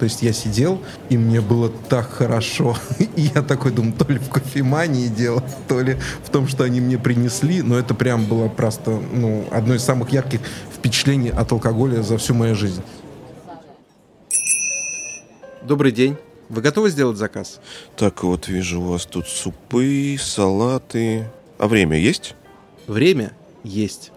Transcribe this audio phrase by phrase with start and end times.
[0.00, 2.74] То есть я сидел, и мне было так хорошо.
[3.16, 6.80] И я такой думаю, то ли в кофемании дело, то ли в том, что они
[6.80, 7.60] мне принесли.
[7.60, 10.40] Но это прям было просто ну, одно из самых ярких
[10.74, 12.80] впечатлений от алкоголя за всю мою жизнь.
[15.60, 16.16] Добрый день.
[16.48, 17.60] Вы готовы сделать заказ?
[17.94, 21.28] Так, вот вижу у вас тут супы, салаты.
[21.58, 22.34] А время есть?
[22.86, 23.32] Время
[23.64, 24.12] есть.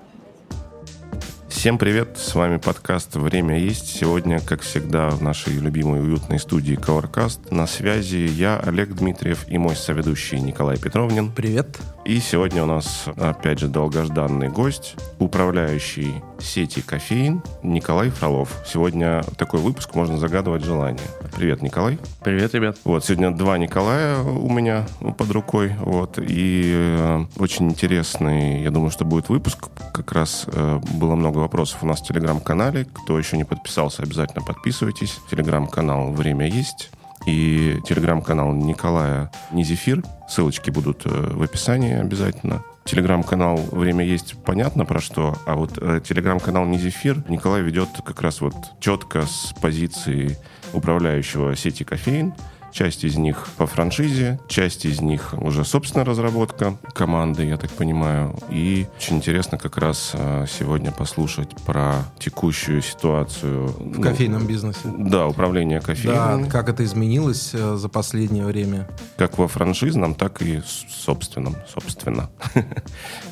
[1.64, 3.88] Всем привет, с вами подкаст «Время есть».
[3.88, 9.58] Сегодня, как всегда, в нашей любимой уютной студии Covercast на связи я, Олег Дмитриев, и
[9.58, 11.32] мой соведущий Николай Петровнин.
[11.32, 11.80] Привет.
[12.04, 18.62] И сегодня у нас, опять же, долгожданный гость, управляющий сети «Кофеин» Николай Фролов.
[18.66, 21.08] Сегодня такой выпуск, можно загадывать желание.
[21.36, 21.98] Привет, Николай.
[22.24, 22.78] Привет, ребят.
[22.84, 24.86] Вот, сегодня два Николая у меня
[25.18, 25.74] под рукой.
[25.80, 29.70] Вот, и э, очень интересный, я думаю, что будет выпуск.
[29.94, 32.86] Как раз э, было много вопросов у нас в Телеграм-канале.
[32.86, 35.20] Кто еще не подписался, обязательно подписывайтесь.
[35.32, 36.92] Телеграм-канал «Время есть»
[37.26, 40.04] и телеграм-канал Николая Низефир.
[40.28, 42.64] Ссылочки будут э, в описании обязательно.
[42.86, 48.42] Телеграм-канал «Время есть» понятно про что, а вот э, телеграм-канал «Низефир» Николай ведет как раз
[48.42, 50.38] вот четко с позиции
[50.74, 52.34] управляющего сети «Кофеин»,
[52.74, 58.36] Часть из них по франшизе, часть из них уже собственная разработка команды, я так понимаю.
[58.50, 63.68] И очень интересно как раз а, сегодня послушать про текущую ситуацию.
[63.68, 64.80] В ну, кофейном бизнесе.
[64.86, 66.46] Да, управление кофейным.
[66.46, 68.90] Да, как это изменилось э, за последнее время.
[69.18, 72.32] Как во франшизном, так и собственном, собственно.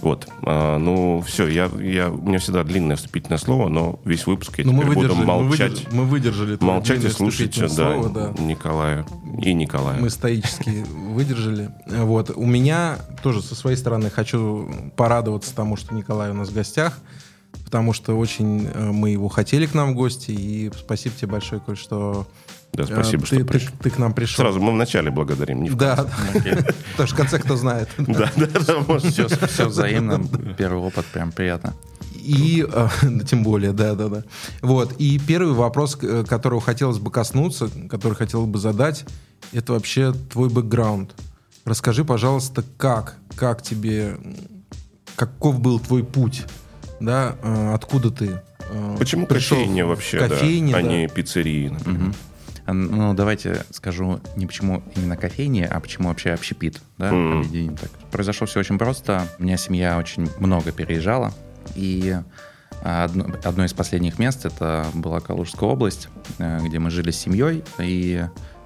[0.02, 0.28] Вот.
[0.44, 4.66] А, ну, все, я, я, у меня всегда длинное вступительное слово, но весь выпуск я
[4.66, 5.88] ну, теперь буду молчать.
[5.92, 6.58] Мы выдержали.
[6.60, 9.06] Молчать и слушать, да, Николая
[9.40, 10.00] и Николая.
[10.00, 11.70] Мы стоически выдержали.
[11.88, 12.32] Вот.
[12.36, 17.00] У меня тоже со своей стороны хочу порадоваться тому, что Николай у нас в гостях,
[17.66, 21.62] потому что очень э, мы его хотели к нам в гости, и спасибо тебе большое,
[21.62, 22.28] Коль, что
[22.74, 24.44] да, спасибо, ты, что ты, ты к нам пришел.
[24.44, 25.62] Сразу мы вначале благодарим.
[25.62, 26.08] Не в да,
[26.92, 27.90] потому что в конце кто знает.
[27.98, 29.00] Да, да, да.
[29.48, 30.22] Все взаимно.
[30.58, 31.74] Первый опыт прям приятно.
[32.22, 32.88] И, э,
[33.28, 34.24] тем более, да, да, да.
[34.62, 34.94] Вот.
[35.00, 39.06] И первый вопрос, э, которого хотелось бы коснуться, который хотел бы задать,
[39.52, 41.16] это вообще твой бэкграунд.
[41.66, 44.18] Расскажи, пожалуйста, как, как тебе,
[45.16, 46.44] каков был твой путь,
[47.00, 48.42] да, э, откуда ты
[48.98, 52.10] Почему пришел кофейня вообще, кофейне, да, а не пиццерии, например?
[52.10, 52.16] Угу.
[52.74, 57.78] Ну, давайте скажу не почему именно кофейни, а почему вообще общепит, да, mm.
[57.78, 57.90] так.
[58.12, 59.28] Произошло все очень просто.
[59.40, 61.34] У меня семья очень много переезжала,
[61.76, 62.18] и
[62.84, 67.64] одно, одно из последних мест это была Калужская область, э, где мы жили с семьей,
[67.80, 68.26] и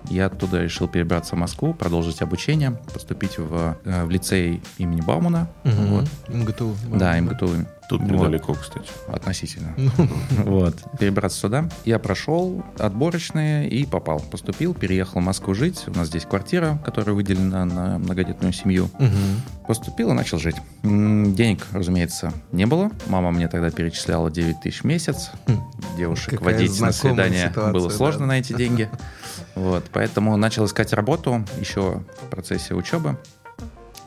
[0.10, 5.50] я оттуда решил перебраться в Москву, продолжить обучение, поступить в, э, в лицей имени Баумана.
[5.64, 5.74] Угу.
[5.74, 6.10] Вот.
[6.28, 6.76] МГТУ.
[6.94, 7.66] Да, МГТУ.
[7.90, 8.62] Тут недалеко, вот.
[8.62, 8.90] кстати.
[9.08, 9.74] Относительно.
[10.46, 10.76] Вот.
[11.00, 11.70] Перебраться сюда.
[11.86, 14.20] Я прошел отборочные и попал.
[14.20, 15.84] Поступил, переехал в Москву жить.
[15.88, 18.90] У нас здесь квартира, которая выделена на многодетную семью.
[19.68, 20.56] Поступил и начал жить.
[20.84, 22.92] Денег, разумеется, не было.
[23.08, 25.32] Мама мне тогда перечисляла 9 тысяч в месяц.
[25.48, 25.60] Хм.
[25.98, 28.90] Девушек водить на свидание было сложно на эти деньги.
[29.56, 33.18] Вот, поэтому начал искать работу еще в процессе учебы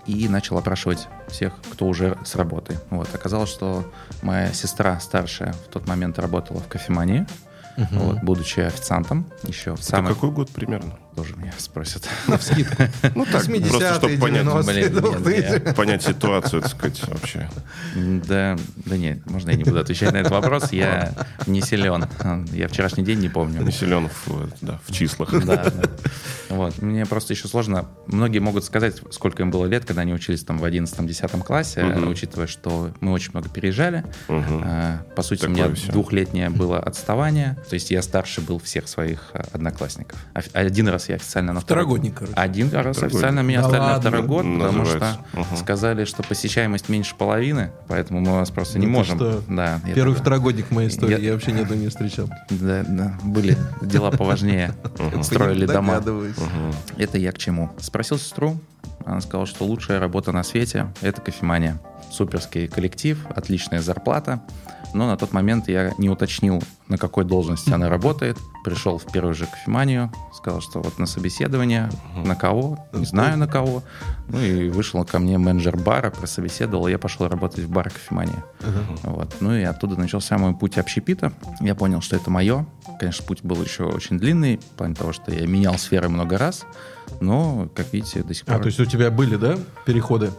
[0.08, 2.78] и начал опрашивать всех, кто уже с работы.
[2.90, 3.14] Вот.
[3.14, 3.84] Оказалось, что
[4.22, 7.26] моя сестра старшая в тот момент работала в кофемании,
[7.76, 7.86] угу.
[7.90, 10.14] вот, будучи официантом еще в самый...
[10.14, 10.98] какой год примерно?
[11.18, 12.08] Тоже меня спросят.
[12.28, 12.84] На вскидку.
[13.16, 17.50] Ну так, просто чтобы понять, понять ситуацию, так сказать, вообще.
[17.96, 20.70] Да, да нет, можно я не буду отвечать на этот вопрос.
[20.70, 21.12] Я
[21.48, 22.06] не силен.
[22.52, 23.62] Я вчерашний день не помню.
[23.64, 25.30] Не силен в, да, в числах.
[25.44, 25.90] Да, да.
[26.50, 26.80] Вот.
[26.80, 27.86] Мне просто еще сложно.
[28.06, 32.10] Многие могут сказать, сколько им было лет, когда они учились там в 11-10 классе, угу.
[32.10, 34.04] учитывая, что мы очень много переезжали.
[34.28, 34.64] Угу.
[35.16, 35.92] По сути, Такое у меня все.
[35.92, 37.58] двухлетнее было отставание.
[37.68, 40.18] То есть я старше был всех своих а, одноклассников.
[40.52, 42.34] Один раз я официально на второгодник, короче.
[42.34, 43.94] Один раз официально меня да оставили ладно.
[43.94, 45.56] на второй год, потому что угу.
[45.56, 49.16] сказали, что посещаемость меньше половины, поэтому мы вас просто не ну, можем.
[49.16, 49.42] Что?
[49.48, 50.22] Да, Первый это...
[50.22, 51.18] второгодник моей истории, я...
[51.18, 52.28] я вообще ни одного не встречал.
[52.50, 54.74] Да, да, были дела поважнее.
[55.22, 56.02] Строили дома.
[56.96, 57.70] Это я к чему?
[57.80, 58.58] Спросил сестру,
[59.04, 61.80] она сказала, что лучшая работа на свете— это кофемания.
[62.10, 64.40] Суперский коллектив, отличная зарплата
[64.94, 68.38] но на тот момент я не уточнил, на какой должности она работает.
[68.64, 73.46] Пришел в первую же кофеманию, сказал, что вот на собеседование, на кого, не знаю на
[73.46, 73.82] кого.
[74.28, 78.42] Ну и вышел ко мне менеджер бара, прособеседовал, я пошел работать в бар кофемании.
[79.02, 79.36] Вот.
[79.40, 81.32] Ну и оттуда начался мой путь общепита.
[81.60, 82.66] Я понял, что это мое.
[82.98, 86.66] Конечно, путь был еще очень длинный, в плане того, что я менял сферы много раз,
[87.20, 88.56] но, как видите, до сих пор...
[88.56, 89.56] А, то есть у тебя были, да,
[89.86, 90.30] переходы?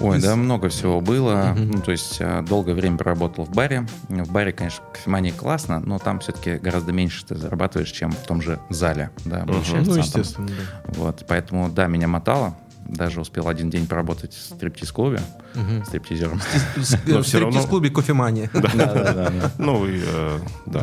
[0.00, 1.54] Ой, да, много всего было.
[1.56, 3.86] Ну, то есть э, долгое время проработал в баре.
[4.08, 8.42] В баре, конечно, кофемания классно, но там все-таки гораздо меньше ты зарабатываешь, чем в том
[8.42, 10.92] же зале, да, Ну, естественно, да.
[10.94, 12.54] Вот, поэтому, да, меня мотало.
[12.88, 15.20] Даже успел один день поработать в стриптиз-клубе,
[15.54, 15.84] Мгм.
[15.84, 16.40] стриптизером.
[17.06, 18.50] Но В стриптиз-клубе кофемания.
[18.52, 19.32] Да-да-да.
[19.58, 20.82] Ну, и, э, да.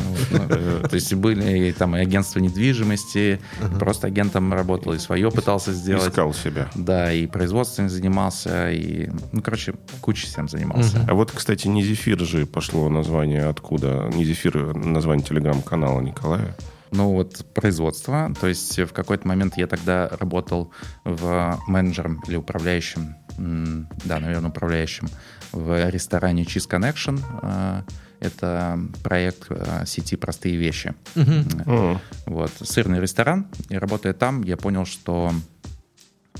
[0.88, 3.40] То есть были там и агентство недвижимости,
[3.78, 6.08] просто агентом работал, и свое пытался сделать.
[6.08, 6.68] Искал себя.
[6.74, 11.04] Да, и производством занимался, и, ну, короче, кучей всем занимался.
[11.08, 14.10] А вот, кстати, не зефир же пошло название откуда?
[14.14, 16.56] Не зефир, название телеграм-канала Николая.
[16.92, 18.32] Ну, вот производство.
[18.40, 20.72] То есть в какой-то момент я тогда работал
[21.04, 25.08] в менеджером или управляющим, да, наверное, управляющим
[25.52, 27.20] в ресторане Cheese Connection.
[27.42, 27.84] А,
[28.20, 30.94] Это проект а, сети «Простые вещи».
[31.14, 31.98] М.
[32.26, 33.46] Вот, сырный ресторан.
[33.70, 35.32] И работая там, я понял, что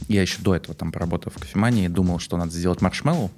[0.08, 3.30] я еще до этого там поработал в кофемании, думал, что надо сделать маршмеллоу,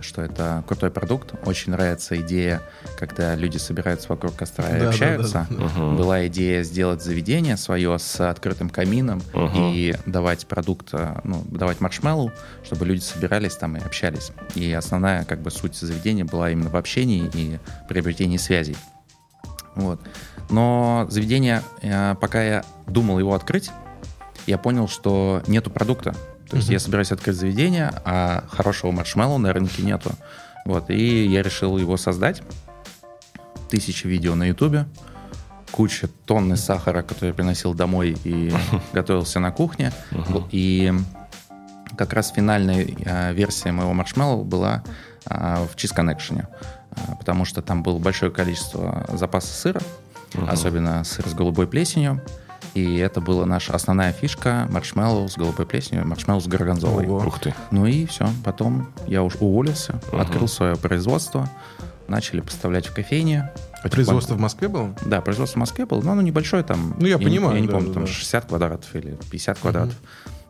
[0.00, 1.34] что это крутой продукт.
[1.46, 2.60] Очень нравится идея,
[2.98, 5.46] когда люди собираются вокруг костра и Да, да, общаются.
[5.50, 5.96] да, Мгм.
[5.96, 9.52] Была идея сделать заведение свое с открытым камином Мгм.
[9.72, 12.32] и давать продукт, э, ну, давать маршмеллоу,
[12.64, 14.32] чтобы люди собирались там и общались.
[14.54, 17.58] И основная как бы суть заведения была именно в общении и
[17.88, 18.76] приобретении связей.
[19.74, 20.00] Вот.
[20.50, 23.70] Но заведение, э, пока я думал его открыть,
[24.46, 26.14] я понял, что нету продукта.
[26.54, 30.12] То есть я собираюсь открыть заведение, а хорошего маршмеллоу на рынке нету.
[30.64, 30.88] Вот.
[30.88, 32.42] И я решил его создать.
[33.68, 34.86] Тысячи видео на ютубе,
[35.72, 38.54] куча тонны сахара, который я приносил домой и
[38.92, 39.92] готовился на кухне.
[40.52, 40.92] И
[41.98, 44.84] как раз финальная э, версия моего маршмеллоу была
[45.28, 49.80] э, в Cheese Connection, э, потому что там было большое количество запаса сыра,
[50.46, 52.22] особенно сыр с голубой плесенью.
[52.74, 57.06] И это была наша основная фишка маршмеллоу с голубой плесенью, маршмеллоу с горгонзолой.
[57.06, 57.24] Ого.
[57.24, 57.54] Ух ты.
[57.70, 58.28] Ну и все.
[58.44, 61.48] Потом я уж уволился, открыл свое производство,
[62.08, 63.50] начали поставлять в кофейне.
[63.84, 64.94] Производство в Москве было?
[65.04, 66.96] Да, производство в Москве было, но оно небольшое там.
[66.98, 68.10] Ну, я не- понимаю, Я не да, помню, да, там да.
[68.10, 69.94] 60 квадратов или 50 квадратов.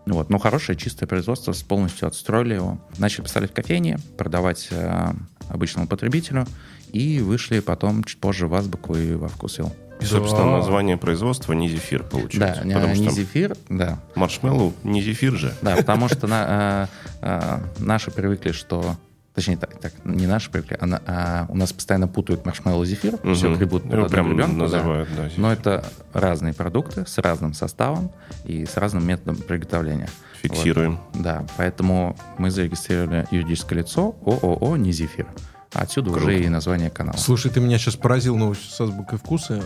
[0.07, 2.79] Вот, но хорошее чистое производство, полностью отстроили его.
[2.99, 5.13] Начали поставлять в кофейне, продавать э,
[5.49, 6.47] обычному потребителю.
[6.93, 9.75] И вышли потом чуть позже в Азбуку и во вкусвилл.
[10.01, 10.57] И, собственно, Да.
[10.59, 12.65] название производства не зефир Да, получается.
[12.67, 13.99] не, потому не что зефир, да.
[14.15, 15.55] маршмеллоу не зефир же.
[15.63, 16.89] Да, потому что на-
[17.23, 18.97] э, э, наши привыкли, что...
[19.35, 23.19] Точнее, так, так, не наши привыкли, а, а у нас постоянно путают маршмеллоу и зефир,
[23.35, 23.59] все Мгм.
[23.59, 24.63] гребут под прям гребенку, да.
[24.63, 25.39] называют, да, зефир.
[25.41, 28.13] Но это разные продукты с разным составом
[28.45, 30.09] и с разным методом приготовления.
[30.41, 31.01] Фиксируем.
[31.15, 31.23] Вот.
[31.23, 35.27] Да, поэтому мы зарегистрировали юридическое лицо ООО «Не зефир».
[35.75, 36.27] Отсюда Круто.
[36.27, 37.17] уже и название канала.
[37.17, 39.63] Слушай, ты меня сейчас поразил новостью с азбукой вкуса.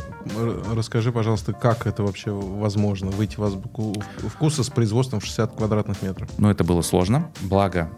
[0.75, 3.95] Расскажи, пожалуйста, как это вообще возможно, выйти в азбуку
[4.27, 6.29] вкуса с производством в 60 квадратных метров?
[6.39, 7.31] Но это было сложно.
[7.43, 7.91] Благо,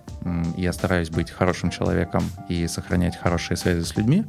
[0.56, 4.24] я стараюсь быть хорошим человеком и сохранять хорошие связи с людьми.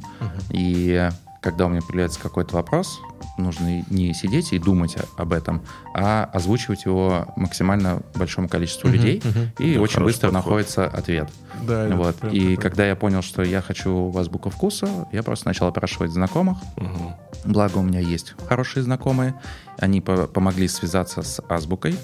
[0.50, 1.08] И
[1.42, 3.00] когда у меня появляется какой-то вопрос,
[3.36, 5.62] нужно не сидеть и думать об этом,
[5.94, 9.50] а озвучивать его максимально большому количеству Мгм, людей, мгм.
[9.58, 10.44] и Да, очень быстро подход.
[10.44, 11.30] находится ответ.
[11.66, 12.16] Да, это Вот.
[12.32, 16.12] И такой- когда я понял, что я хочу в азбуку вкуса, я просто начал опрашивать
[16.12, 16.58] знакомых.
[16.76, 17.14] Мгм.
[17.44, 19.34] Благо у меня есть хорошие знакомые.
[19.78, 21.96] Они по- помогли связаться с азбукой.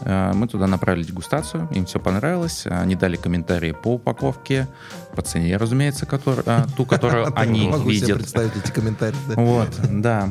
[0.00, 2.66] Э, Мы туда направили дегустацию, им все понравилось.
[2.66, 4.66] Они дали комментарии по упаковке,
[5.14, 8.18] по цене, разумеется, э, ту, которую они Могу себе видят.
[8.18, 9.16] представить эти комментарии.
[9.28, 9.34] да.
[9.36, 10.28] Вот, да.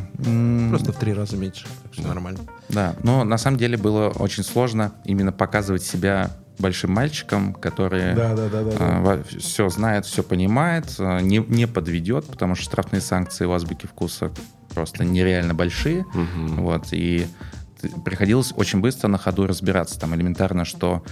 [0.70, 1.66] Просто в три раза меньше.
[1.84, 2.40] Так что нормально.
[2.70, 8.34] Да, но на самом деле было очень сложно именно показывать себя большим мальчиком, который Да,
[8.34, 9.02] да, да, да.
[9.18, 9.24] да.
[9.40, 14.32] все знает, все понимает, а, не, не подведет, потому что штрафные санкции у азбуки вкуса
[14.74, 16.06] просто нереально большие.
[16.14, 16.62] Мгм.
[16.64, 17.28] Вот, и
[18.04, 20.00] приходилось очень быстро на ходу разбираться.
[20.00, 21.04] Там элементарно, что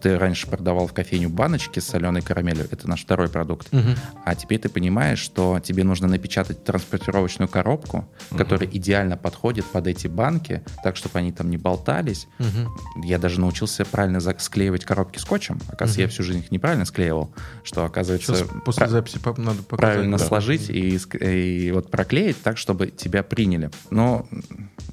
[0.00, 3.94] ты раньше продавал в кофейню баночки с соленой карамелью, это наш второй продукт, Мгм.
[4.24, 10.06] а теперь ты понимаешь, что тебе нужно напечатать транспортировочную коробку, которая идеально подходит под эти
[10.06, 12.28] банки, так, чтобы они там не болтались.
[12.38, 13.04] Мгм.
[13.04, 15.60] Я даже научился правильно склеивать коробки скотчем.
[15.68, 17.32] Оказывается, я всю жизнь их неправильно склеивал,
[17.64, 19.94] что, оказывается, Сейчас после записи надо показать.
[19.94, 20.24] правильно Да.
[20.24, 23.70] сложить и, и вот проклеить так, чтобы тебя приняли.
[23.90, 24.26] Но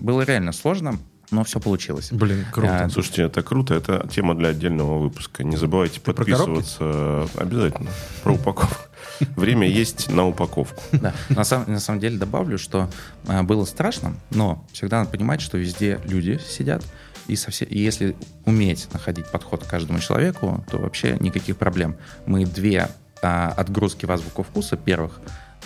[0.03, 0.99] было реально сложно,
[1.31, 2.09] но все получилось.
[2.11, 2.85] Блин, круто.
[2.85, 5.43] А, Слушайте, это круто, это тема для отдельного выпуска.
[5.43, 7.27] Не забывайте про подписываться.
[7.35, 7.89] Обязательно.
[8.21, 8.89] Про упаковку.
[9.35, 10.83] Время есть на упаковку.
[10.91, 11.13] Да.
[11.29, 12.89] На, самом, на самом деле добавлю, что
[13.27, 16.83] а, было страшно, но всегда надо понимать, что везде люди сидят,
[17.27, 21.95] и, совсе- и если уметь находить подход к каждому человеку, то вообще никаких проблем.
[22.25, 22.89] Мы две
[23.21, 25.21] а, отгрузки в азбуку вкуса первых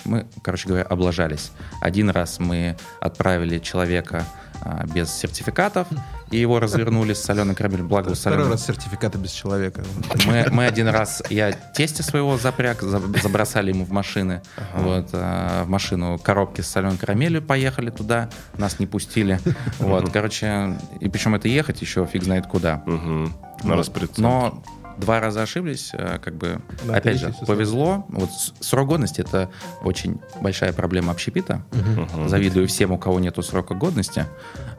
[0.06, 1.52] мы, короче говоря, облажались.
[1.82, 4.26] Один раз мы отправили человека
[4.62, 5.88] а, без сертификатов,
[6.32, 7.88] и его развернули с соленой карамелью.
[7.88, 8.52] Благо, Второй соленый...
[8.52, 9.84] раз сертификаты без человека.
[10.26, 14.42] Мы, мы один раз, я тесте своего запряг, за- забросали ему в машины,
[14.76, 19.40] вот, а, в машину коробки с соленой карамелью, поехали туда, нас не пустили.
[19.80, 22.82] Вот, короче, и причем это ехать еще фиг знает куда.
[22.86, 23.34] Мгм.
[23.64, 23.80] На Вот.
[23.80, 24.22] распредцентр.
[24.22, 24.64] Но
[24.98, 28.06] два раза ошиблись, э, как бы, Да, опять же, повезло.
[28.10, 29.50] Вот срок годности— это
[29.82, 31.64] очень большая проблема общепита.
[31.72, 32.30] Мгм.
[32.30, 34.26] Завидую всем, у кого нету срока годности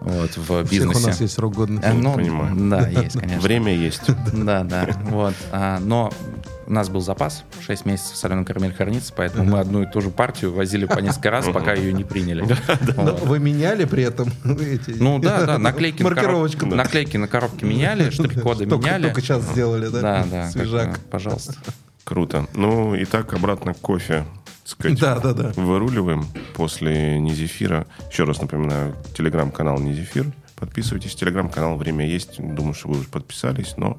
[0.01, 1.05] вот, в У всех бизнесе.
[1.05, 1.87] у нас есть срок годности.
[1.87, 2.55] Э, ну, Понимаю.
[2.71, 3.41] Да, есть, конечно.
[3.41, 4.03] Время есть.
[4.33, 4.89] Да, да.
[5.09, 5.35] Вот.
[5.53, 6.13] А, но
[6.69, 10.11] у нас был запас, 6 месяцев соленый карамель хранится, поэтому мы одну и ту же
[10.11, 12.47] партию возили по несколько раз, пока ее не приняли.
[13.25, 14.91] Вы меняли при этом эти...
[14.91, 16.67] Ну да, да, наклейки на, Маркировочку.
[16.67, 19.05] наклейки на коробке меняли, штрих-коды меняли.
[19.05, 20.01] Только сейчас сделали, да?
[20.01, 20.99] Да, да, Свежак.
[21.11, 21.55] пожалуйста.
[22.05, 22.47] Круто.
[22.55, 24.25] Ну, и так обратно к кофе.
[24.65, 25.53] сказать, Да, да, да.
[25.57, 27.87] Выруливаем после Низефира.
[28.11, 30.27] Еще раз напоминаю, телеграм-канал Низефир.
[30.59, 31.15] Подписывайтесь.
[31.15, 32.41] Телеграм-канал «Время есть».
[32.41, 33.97] Думаю, что вы уже подписались, но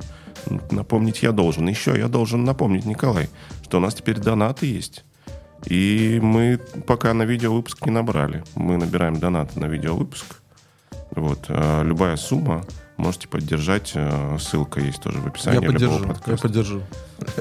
[0.72, 1.68] напомнить я должен.
[1.70, 3.30] Еще я должен напомнить, Николай,
[3.64, 5.06] что у нас теперь донаты есть.
[5.66, 8.44] И мы пока на видеовыпуск не набрали.
[8.56, 10.42] Мы набираем донаты на видеовыпуск.
[11.12, 11.46] Вот.
[11.50, 12.66] а Любая сумма
[13.00, 13.92] можете поддержать.
[13.96, 16.82] э, Ссылка есть тоже в Я описании поддержу, любого я поддержу.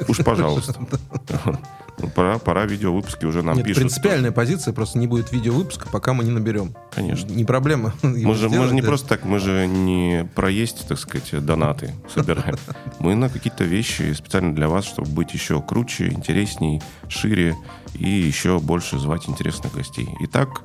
[0.09, 0.75] Уж, пожалуйста.
[2.01, 3.81] Ну, Пора, пора видеовыпуски уже нам Нет, пишут.
[3.81, 6.77] принципиальная позиция, просто не будет видеовыпуска, пока мы не наберем.
[6.95, 7.29] Конечно.
[7.29, 7.93] Не проблема.
[8.03, 12.55] Мы же, мы же не просто так, мы же не проесть, так сказать, донаты собираем.
[13.01, 17.57] Мы на какие-то вещи специально для вас, чтобы быть еще круче, интересней, шире
[17.95, 20.09] и еще больше звать интересных гостей.
[20.21, 20.63] Итак,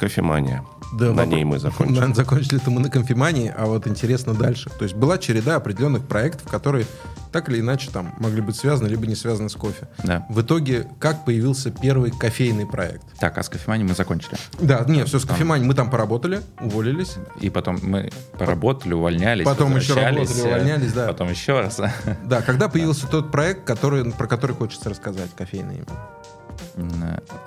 [0.00, 0.64] кофемания.
[0.94, 1.94] Да, на ней мы закончим.
[1.94, 4.70] Да, закончили это мы на конфимании, а вот интересно дальше.
[4.70, 6.86] То есть была череда определенных проектов, которые
[7.32, 9.88] так или иначе там могли быть связаны, либо не связаны с кофе.
[10.02, 10.26] Да.
[10.30, 13.02] В итоге, как появился первый кофейный проект?
[13.20, 14.36] Так, а с кофеманией мы закончили.
[14.58, 15.68] Да, не, все с кофеманией.
[15.68, 17.16] Мы там поработали, уволились.
[17.40, 21.08] И потом мы поработали, увольнялись, Потом еще работали, увольнялись, да.
[21.08, 21.78] Потом еще раз.
[22.24, 25.74] Да, когда появился тот проект, который, про который хочется рассказать, кофейный.
[25.74, 26.00] именно?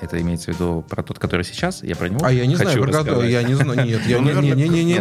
[0.01, 1.83] Это имеется в виду про тот, который сейчас?
[1.83, 4.41] Я про него А я не знаю, про который, я не знаю, нет, я Ну,
[4.41, 4.99] не, не, не, не,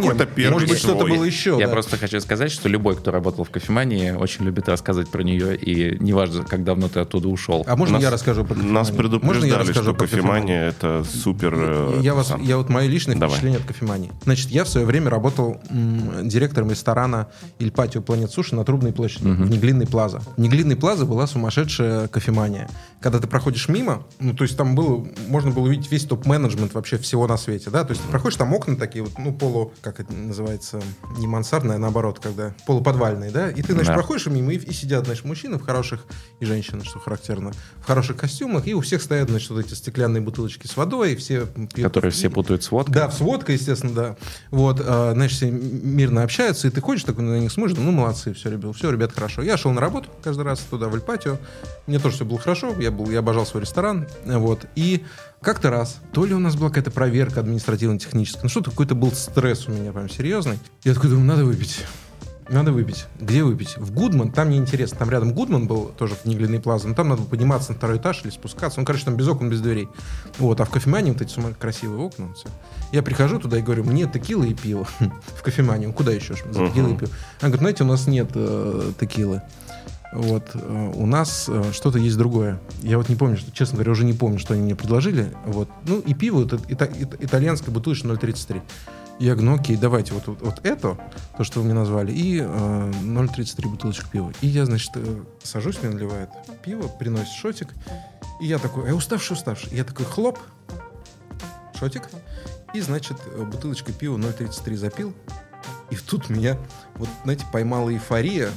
[0.51, 1.57] Может быть, что-то было еще.
[1.59, 5.57] Я просто хочу сказать, что любой, кто работал в кофемании, очень любит рассказывать про нее,
[5.57, 7.65] и неважно, как давно ты оттуда ушел.
[7.67, 8.73] А можно я расскажу про кофеманию?
[8.75, 11.55] Нас Можно я предупреждали, расскажу что кофемания это супер...
[11.57, 12.43] э, Я, вас, сам.
[12.43, 14.13] я вот мое личное впечатление от кофемании.
[14.25, 15.61] Значит, я в свое время работал
[16.23, 20.21] директором ресторана Иль Патио Планет Суши на Трубной площади, в Неглинной Плаза.
[20.37, 22.69] В Неглинной Плаза была сумасшедшая кофемания.
[23.01, 26.99] Когда ты проходишь мимо, ну, то есть там было, можно было увидеть весь топ-менеджмент вообще
[26.99, 30.01] всего на свете, да, то есть ты проходишь, там окна такие вот, ну, полу, как
[30.01, 30.81] это называется,
[31.19, 33.95] не мансардные, а наоборот, когда полуподвальные, да, и ты, значит, Да.
[33.95, 36.05] проходишь мимо, и, и сидят, значит, мужчины в хороших,
[36.41, 40.21] и женщины, что характерно, в хороших костюмах, и у всех стоят, значит, вот эти стеклянные
[40.21, 42.95] бутылочки с водой, и все пьют Которые все путают с водкой.
[42.95, 44.17] да, с водкой, естественно, да.
[44.51, 48.33] Вот, э, значит, все мирно общаются, и ты ходишь такой на них смотришь, ну, молодцы,
[48.35, 49.43] все, ребят, все, ребят, хорошо.
[49.43, 51.39] Я шел на работу каждый раз туда, в Эльпатио.
[51.87, 54.67] Мне тоже все было хорошо, я, был, я обожал свой ресторан, э, вот.
[54.75, 55.05] И
[55.41, 59.67] как-то раз, то ли у нас была какая-то проверка административно-техническая, ну, что-то какой-то был стресс
[59.69, 60.59] у меня прям серьезный.
[60.85, 61.85] Я такой думаю, надо выпить.
[62.49, 63.07] Надо выпить.
[63.21, 63.77] Где выпить?
[63.79, 64.99] В Гудман, там неинтересно.
[64.99, 67.99] Там рядом Гудман был, тоже в Неглиной плаза, но там надо было подниматься на второй
[67.99, 68.79] этаж или спускаться.
[68.79, 69.89] Ну, короче, там без окон, без дверей.
[70.39, 72.35] Вот, а в кофемании вот эти сумма красивые окна.
[72.35, 72.49] Все.
[72.93, 74.87] Я прихожу туда и говорю, мне текила и пиво.
[75.01, 75.93] в кофеманию.
[75.93, 76.35] Куда еще?
[76.51, 77.11] За текилой и пиво.
[77.41, 79.43] Она говорит, знаете, у нас нет э, текилы.
[80.13, 82.61] Вот, э, у нас э, что-то есть другое.
[82.83, 85.33] Я вот не помню, что, честно говоря, уже не помню, что они мне предложили.
[85.47, 85.69] Вот.
[85.87, 88.63] Ну, и пиво, это ита- ита- итальянское бутылочка 0,33.
[89.19, 90.99] Я говорю, ну окей, давайте вот, вот, вот это,
[91.37, 92.45] то, что вы мне назвали, и э,
[93.03, 94.33] 0,33 бутылочек пива.
[94.43, 96.29] И я, значит, э, сажусь, мне наливает
[96.63, 97.69] пиво, приносит шотик,
[98.41, 99.71] и я такой, я уставший, уставший.
[99.75, 100.39] Я такой, хлоп,
[101.79, 102.09] шотик,
[102.75, 103.17] и, значит,
[103.51, 105.15] бутылочкой пива 0,33 запил,
[105.91, 106.59] и тут меня,
[106.97, 108.51] вот, знаете, поймала эйфория,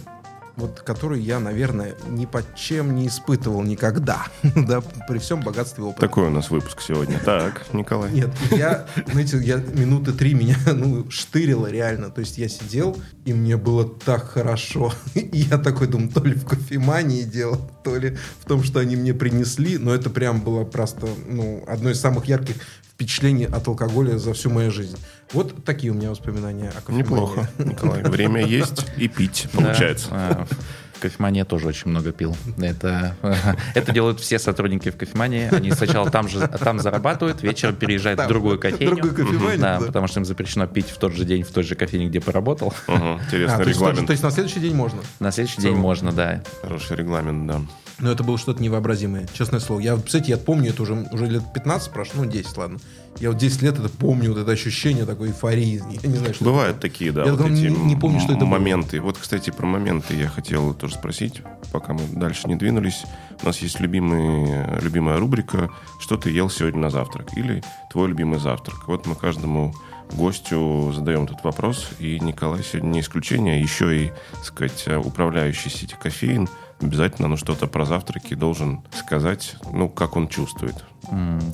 [0.58, 6.02] вот, которую я, наверное, ни под чем не испытывал никогда, да, при всем богатстве опыта.
[6.02, 7.20] Такой у нас выпуск сегодня.
[7.20, 8.12] Так, Николай.
[8.12, 12.10] Нет, я, знаете, я минуты три меня, ну, штырило реально.
[12.10, 14.94] То есть я сидел, и мне было так хорошо.
[15.16, 18.96] И я такой думаю, то ли в кофемании дело, то ли в том, что они
[18.96, 19.78] мне принесли.
[19.78, 22.56] Но это прям было просто, ну, одно из самых ярких
[22.96, 24.98] впечатлений от алкоголя за всю мою жизнь.
[25.34, 27.03] Вот такие у меня воспоминания о кофемании.
[27.03, 28.03] Неплохо, Николай.
[28.03, 30.08] Время есть и пить, получается.
[30.12, 30.46] а,
[30.94, 32.38] В кофемании я тоже очень много пил.
[32.58, 33.15] Это,
[33.74, 35.50] это делают все сотрудники в кофемании.
[35.53, 38.96] Они сначала там же там зарабатывают, вечером переезжают Там, в другую кофейню.
[38.96, 39.86] другую кофеманию, да, да.
[39.88, 42.74] потому что им запрещено пить в тот же день в той же кофейне, где поработал.
[42.88, 44.08] Мгм, А, Интересный то, есть, регламент.
[44.08, 45.01] то есть на следующий день можно?
[45.20, 46.44] На следующий день можно, да.
[46.62, 47.62] Хороший регламент, да.
[48.00, 49.80] Но это было что-то невообразимое, честное слово.
[49.80, 52.80] Я, кстати, я помню это уже, уже лет 15 прошло, ну 10, ладно.
[53.20, 55.82] Я вот 10 лет это помню, вот это ощущение такой эйфории.
[56.04, 58.46] Я не знаю, что Бывают это такие, да, я вот эти не, помню, что это
[58.46, 58.98] моменты.
[58.98, 59.08] Было.
[59.08, 63.06] Вот, кстати, про моменты я хотел тоже спросить, пока мы дальше не двинулись.
[63.42, 65.70] У нас есть любимый, любимая рубрика
[66.02, 68.88] «Что ты ел сегодня на завтрак?» или «Твой любимый завтрак».
[68.88, 69.74] Вот мы каждому
[70.12, 75.96] гостю задаем этот вопрос, и Николай сегодня не исключение, еще и, так сказать, управляющий сети
[76.02, 76.50] кофеин
[76.86, 80.75] обязательно ну, что-то про завтраки должен сказать, ну, как он чувствует.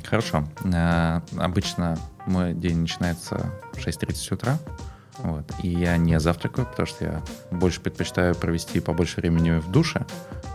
[0.04, 0.46] Хорошо.
[0.64, 4.60] Э, обычно мой день начинается в 6.30 утра.
[5.18, 5.46] Вот.
[5.62, 7.22] И я не завтракаю, потому что я
[7.52, 10.06] больше предпочитаю провести побольше времени в душе.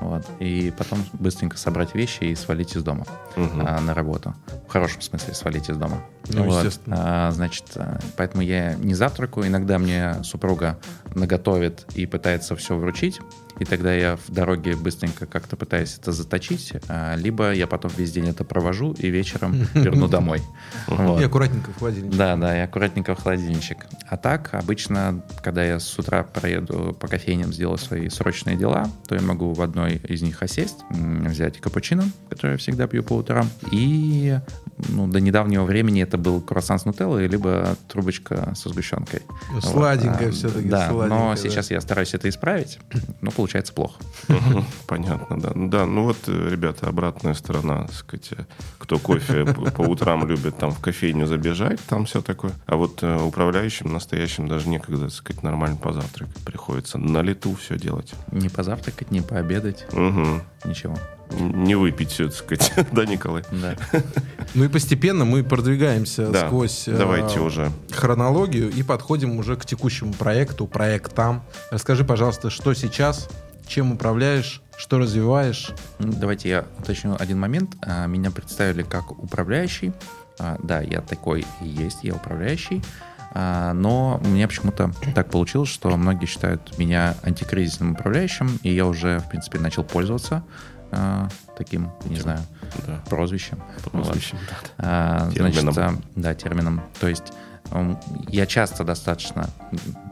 [0.01, 0.27] Вот.
[0.41, 3.07] И потом быстренько собрать вещи и свалить из дома
[3.37, 3.61] угу.
[3.65, 4.35] а, на работу.
[4.67, 6.03] В хорошем смысле свалить из дома.
[6.29, 6.65] Ну, вот.
[6.65, 6.97] естественно.
[6.99, 9.47] А, значит, э, поэтому я не завтракаю.
[9.47, 10.79] Иногда мне супруга
[11.15, 13.21] наготовит и пытается все вручить
[13.59, 18.13] и тогда я в дороге быстренько как-то пытаюсь это заточить, а, либо я потом весь
[18.13, 20.43] день это провожу и вечером верну домой.
[21.21, 22.17] И аккуратненько в холодильничек.
[22.17, 23.87] Да, да, и аккуратненько в холодильничек.
[24.09, 29.15] А так, обычно, когда я с утра проеду по кофейням, сделаю свои срочные дела, то
[29.15, 33.49] я могу в одной из них осесть, взять капучино, который я всегда пью по утрам,
[33.71, 34.39] и
[34.89, 39.23] ну, до недавнего времени это был круассан с нутеллой, либо трубочка со сгущенкой.
[39.61, 40.29] Сладенькая вот.
[40.29, 40.69] А, все-таки.
[40.69, 42.79] Да, но сейчас я стараюсь это исправить.
[43.21, 44.01] Ну, получается плохо.
[44.87, 45.53] Понятно, да.
[45.55, 48.45] Да, ну вот, э, ребята, обратная сторона, так сказать, э,
[48.79, 52.53] кто кофе по утрам любит там в кофейню забежать, там все такое.
[52.67, 56.37] А вот э, управляющим, настоящим даже некогда, так сказать, нормально позавтракать.
[56.45, 58.13] Приходится на лету все делать.
[58.31, 59.87] Не позавтракать, не пообедать.
[59.93, 60.43] Угу.
[60.67, 60.97] Ничего
[61.31, 62.73] не выпить все, так сказать.
[62.93, 63.43] да, Николай?
[63.51, 63.77] Да.
[64.55, 67.71] Ну и постепенно мы продвигаемся да, сквозь давайте уже.
[67.91, 71.43] хронологию и подходим уже к текущему проекту, проектам.
[71.71, 73.29] Расскажи, пожалуйста, что сейчас,
[73.67, 75.71] чем управляешь, что развиваешь?
[75.99, 77.75] Давайте я уточню один момент.
[77.83, 79.93] А, меня представили как управляющий.
[80.39, 82.83] А, да, я такой и есть, я управляющий.
[83.33, 88.87] А, но у меня почему-то так получилось, что многие считают меня антикризисным управляющим, и я
[88.87, 90.45] уже, в принципе, начал пользоваться
[91.57, 92.41] таким, не знаю,
[92.87, 93.01] да.
[93.09, 93.63] прозвищем.
[93.91, 94.73] Прозвищем, вот.
[94.79, 95.29] да.
[95.29, 95.73] А, термином.
[95.75, 96.83] Значит, да, термином.
[97.01, 97.33] То есть
[98.29, 99.49] я часто достаточно,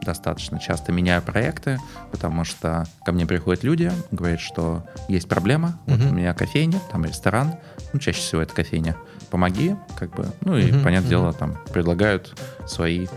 [0.03, 1.79] достаточно часто меняю проекты,
[2.11, 5.97] потому что ко мне приходят люди, говорят, что есть проблема, uh-huh.
[5.97, 7.55] вот у меня кофейня, там ресторан,
[7.93, 8.95] ну, чаще всего это кофейня,
[9.29, 10.83] помоги, как бы, ну, и, uh-huh.
[10.83, 11.09] понятное uh-huh.
[11.09, 12.37] дело, там предлагают
[12.67, 13.07] свои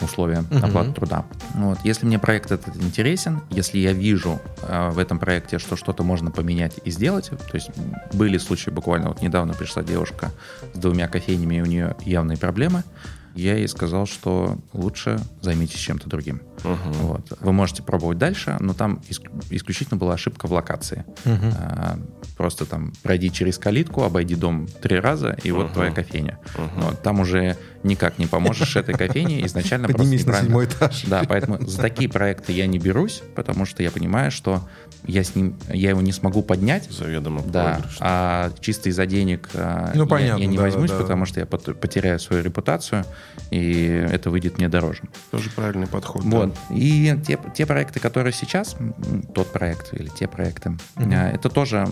[0.00, 0.64] условия uh-huh.
[0.64, 1.24] оплаты труда.
[1.54, 1.78] Вот.
[1.84, 6.30] Если мне проект этот интересен, если я вижу э, в этом проекте, что что-то можно
[6.30, 7.70] поменять и сделать, то есть
[8.12, 10.30] были случаи, буквально вот недавно пришла девушка
[10.72, 12.84] с двумя кофейнями, и у нее явные проблемы,
[13.36, 16.40] я ей сказал, что лучше займитесь чем-то другим.
[16.58, 16.92] Uh-huh.
[17.02, 17.32] Вот.
[17.40, 19.00] Вы можете пробовать дальше, но там
[19.50, 21.04] исключительно была ошибка в локации.
[21.24, 21.54] Uh-huh.
[21.58, 21.98] А,
[22.36, 25.54] просто там пройди через калитку, обойди дом три раза, и uh-huh.
[25.54, 26.38] вот твоя кофейня.
[26.56, 26.84] Uh-huh.
[26.84, 27.02] Вот.
[27.02, 31.04] Там уже никак не поможешь этой кофейне, изначально Поднимись просто на седьмой этаж.
[31.06, 34.62] Да, поэтому за такие проекты я не берусь, потому что я понимаю, что
[35.04, 36.90] я с ним, я его не смогу поднять.
[36.90, 37.42] Заведомо.
[37.42, 40.98] Да, а чисто из-за денег а, ну, я, понятно, я не да, возьмусь, да.
[40.98, 43.04] потому что я потеряю свою репутацию,
[43.50, 45.02] и это выйдет мне дороже.
[45.30, 46.22] Тоже правильный подход.
[46.24, 46.54] Вот.
[46.54, 46.74] Да.
[46.74, 48.76] И те, те проекты, которые сейчас,
[49.34, 51.10] тот проект или те проекты, угу.
[51.10, 51.88] это тоже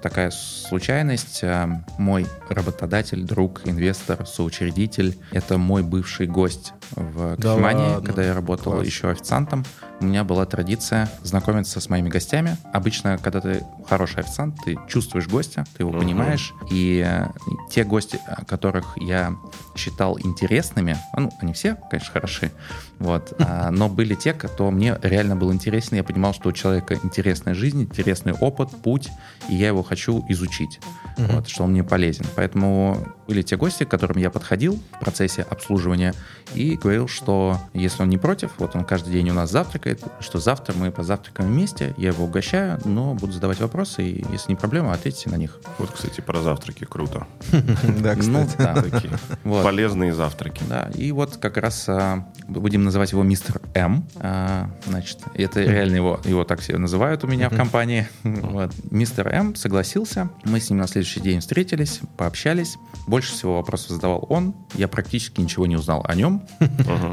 [0.00, 1.40] такая случайность.
[1.42, 8.34] А, мой работодатель, друг, инвестор, соучредитель, это мой бывший гость в кофемании, да когда я
[8.34, 8.86] работал Класс.
[8.86, 9.64] еще официантом
[10.02, 12.56] у меня была традиция знакомиться с моими гостями.
[12.72, 16.00] Обычно, когда ты хороший официант, ты чувствуешь гостя, ты его uh-huh.
[16.00, 16.52] понимаешь.
[16.70, 17.28] И э,
[17.70, 19.36] те гости, которых я
[19.76, 22.52] считал интересными, ну, они все, конечно, хороши,
[22.98, 25.96] вот, а, но были те, кто мне реально был интересен.
[25.96, 29.08] Я понимал, что у человека интересная жизнь, интересный опыт, путь,
[29.48, 30.80] и я его хочу изучить,
[31.16, 31.36] uh-huh.
[31.36, 32.26] вот, что он мне полезен.
[32.34, 36.14] Поэтому были те гости, к которым я подходил в процессе обслуживания
[36.54, 40.38] и говорил, что если он не против, вот он каждый день у нас завтракает, что
[40.38, 44.92] завтра мы позавтракаем вместе, я его угощаю, но буду задавать вопросы, и если не проблема,
[44.92, 45.58] ответьте на них.
[45.78, 47.26] Вот, кстати, про завтраки круто.
[48.02, 49.10] Да, ну кстати.
[49.44, 50.62] Полезные завтраки.
[50.68, 54.06] Да, и вот как раз а, будем называть его мистер М.
[54.16, 58.08] А, значит, это реально его, его так все называют у меня в компании.
[58.90, 62.76] Мистер М согласился, мы с ним на следующий день встретились, пообщались.
[63.06, 66.42] Больше всего вопросов задавал он, я практически ничего не узнал о нем.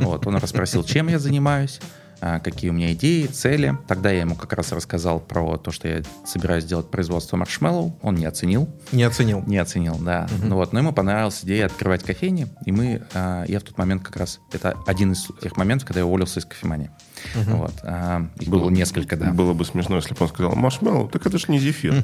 [0.01, 1.79] Вот, он расспросил, чем я занимаюсь.
[2.21, 3.77] А, какие у меня идеи, цели.
[3.87, 7.97] Тогда я ему как раз рассказал про то, что я собираюсь сделать производство маршмеллоу.
[8.01, 8.69] Он не оценил.
[8.91, 9.43] Не оценил.
[9.45, 10.27] Не оценил, да.
[10.31, 10.47] Угу.
[10.47, 14.03] Ну вот, но ему понравилась идея открывать кофейни, и мы, а, я в тот момент
[14.03, 16.91] как раз, это один из тех моментов, когда я уволился из кофемании.
[17.35, 17.57] Угу.
[17.57, 19.31] Вот, а, их было, было несколько, да.
[19.31, 21.95] Было бы смешно, если бы он сказал, маршмеллоу, так это же не зефир.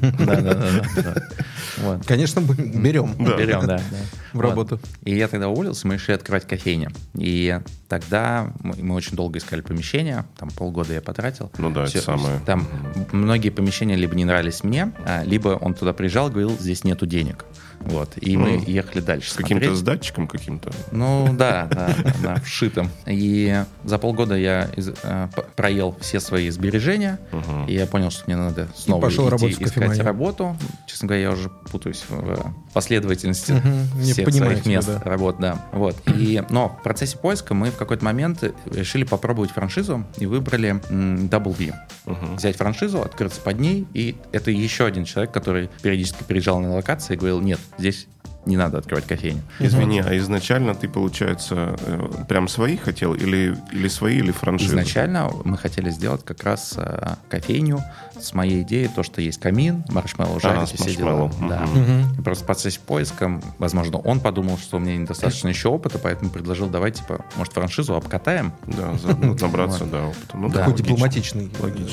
[2.06, 3.14] Конечно, берем.
[3.14, 3.80] Берем, да.
[4.32, 4.80] В работу.
[5.04, 6.90] И я тогда уволился, мы решили открывать кофейню.
[7.14, 11.50] И тогда мы очень долго искали помещение, там полгода я потратил.
[11.58, 12.40] Ну да, это самое.
[12.44, 12.68] Там
[13.12, 17.44] многие помещения либо не нравились мне, а, либо он туда приезжал, говорил, здесь нету денег.
[17.86, 18.12] Вот.
[18.20, 19.30] И мы ехали дальше.
[19.30, 20.70] С каким-то с датчиком каким-то?
[20.92, 22.90] Ну да, да, да, да, вшитым.
[23.06, 27.66] И за полгода я из, э, проел все свои сбережения, угу.
[27.66, 30.56] и я понял, что мне надо снова пошел идти искать работу.
[30.86, 34.02] Честно говоря, я уже путаюсь в последовательности угу.
[34.02, 35.00] всех своих мест да.
[35.04, 35.66] работ, да.
[35.72, 35.96] Вот.
[36.14, 41.56] И, но в процессе поиска мы в какой-то момент решили попробовать франшизу и выбрали Double
[41.56, 41.72] B.
[42.06, 42.34] Угу.
[42.36, 47.14] Взять франшизу, открыться под ней, и это еще один человек, который периодически приезжал на локации
[47.14, 48.06] и говорил, нет, здесь
[48.46, 49.42] не надо открывать кофейню.
[49.58, 54.70] Извини, а изначально ты, получается, э, прям свои хотел или, или свои, или франшизу?
[54.70, 57.82] Изначально мы хотели сделать как раз э, кофейню
[58.20, 61.30] с моей идеей, то, что есть камин, маршмеллоу жарить все дела.
[61.40, 61.64] Да.
[61.64, 62.22] Угу.
[62.22, 66.68] Просто в процессе поиска, возможно, он подумал, что у меня недостаточно еще опыта, поэтому предложил,
[66.68, 68.52] давай, типа, может, франшизу обкатаем?
[68.66, 70.36] Да, заодно набраться, да, опыта.
[70.36, 71.50] Ну, Такой дипломатичный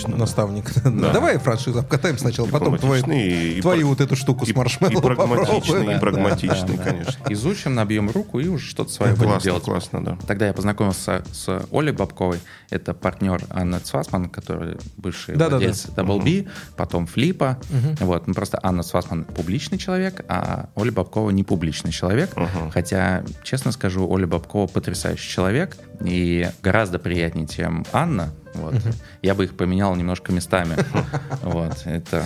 [0.08, 0.72] наставник.
[0.84, 6.78] Давай франшизу обкатаем сначала, потом твою вот эту штуку с маршмеллоу И прагматичный, и прагматичный,
[6.78, 7.24] конечно.
[7.30, 9.64] Изучим, набьем руку и уже что-то свое будем делать.
[9.64, 10.18] Классно, да.
[10.28, 15.88] Тогда я познакомился с Олей Бабковой, это партнер Анны Цвасман, который бывший владелец
[16.20, 17.58] Double B, потом Флипа.
[18.00, 22.32] Вот, ну просто Анна Цвасман публичный человек, а Оля Бабкова не публичный человек.
[22.74, 28.32] Хотя, честно скажу, Оля Бабкова потрясающий человек и гораздо приятнее, чем Анна.
[28.56, 28.76] Вот.
[28.76, 28.90] Угу.
[29.24, 30.76] Я бы их поменял немножко местами.
[31.42, 31.74] Вот.
[31.86, 32.24] Это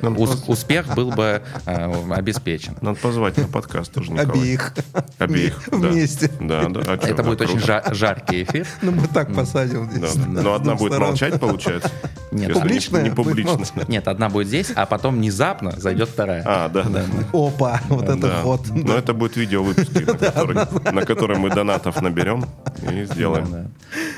[0.00, 2.76] Ус- успех был бы э, обеспечен.
[2.80, 4.30] Надо позвать на подкаст тоже Николай.
[4.30, 4.72] Обеих.
[5.18, 5.68] Обеих.
[5.68, 6.30] Вместе.
[6.40, 6.80] Да, да.
[6.86, 8.66] А Это будет очень жаркий эфир.
[8.82, 10.14] Ну, мы так посадим здесь.
[10.14, 11.90] Но одна будет молчать, получается?
[12.30, 12.52] Нет.
[12.52, 13.02] Публичная?
[13.02, 13.84] Не публично.
[13.88, 16.42] Нет, одна будет здесь, а потом внезапно зайдет вторая.
[16.44, 16.84] А, да.
[17.32, 18.62] Опа, вот это вот.
[18.70, 20.04] Но это будет видео выпуски,
[20.92, 22.44] на которые мы донатов наберем
[22.82, 23.72] и сделаем.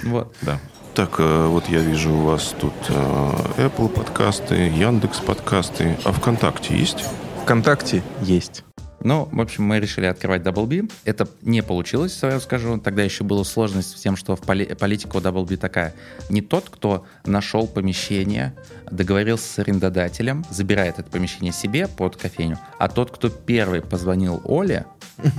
[0.04, 0.34] Вот.
[0.42, 0.58] Да.
[0.94, 5.96] Так, э, вот я вижу у вас тут э, Apple подкасты, Яндекс подкасты.
[6.04, 7.04] А ВКонтакте есть?
[7.44, 8.64] ВКонтакте есть.
[9.02, 10.88] Ну, в общем, мы решили открывать Double B.
[11.04, 12.78] Это не получилось, сразу скажу.
[12.78, 15.94] Тогда еще была сложность в тем, что в поли- политика у Double B такая.
[16.28, 18.54] Не тот, кто нашел помещение,
[18.90, 24.84] договорился с арендодателем, забирает это помещение себе под кофейню, а тот, кто первый позвонил Оле,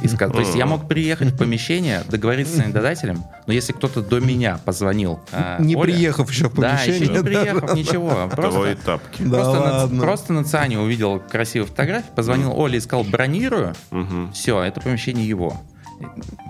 [0.01, 4.01] и сказал, то есть я мог приехать в помещение, договориться с арендодателем, но если кто-то
[4.01, 8.29] до меня позвонил, а, не Оля, приехав еще в помещение, да, еще не приехав, ничего,
[8.29, 9.23] просто, тапки.
[9.23, 13.73] просто, на, просто на Циане увидел красивую фотографию, позвонил Оле и сказал, бронирую,
[14.33, 15.61] все, это помещение его.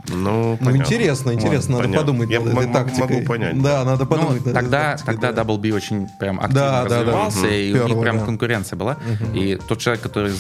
[0.07, 1.99] Ну, ну интересно, интересно, вот, надо понятно.
[1.99, 3.15] подумать Я над этой тактикой.
[3.15, 3.61] Могу понять.
[3.61, 4.45] Да, надо подумать.
[4.45, 5.41] Ну, тогда, тактикой, тогда да.
[5.41, 7.55] Double B очень прям активно да, развивался, да, да.
[7.55, 8.25] и Перл, у них прям да.
[8.25, 8.93] конкуренция была.
[8.93, 9.37] Угу.
[9.37, 10.33] И тот человек, который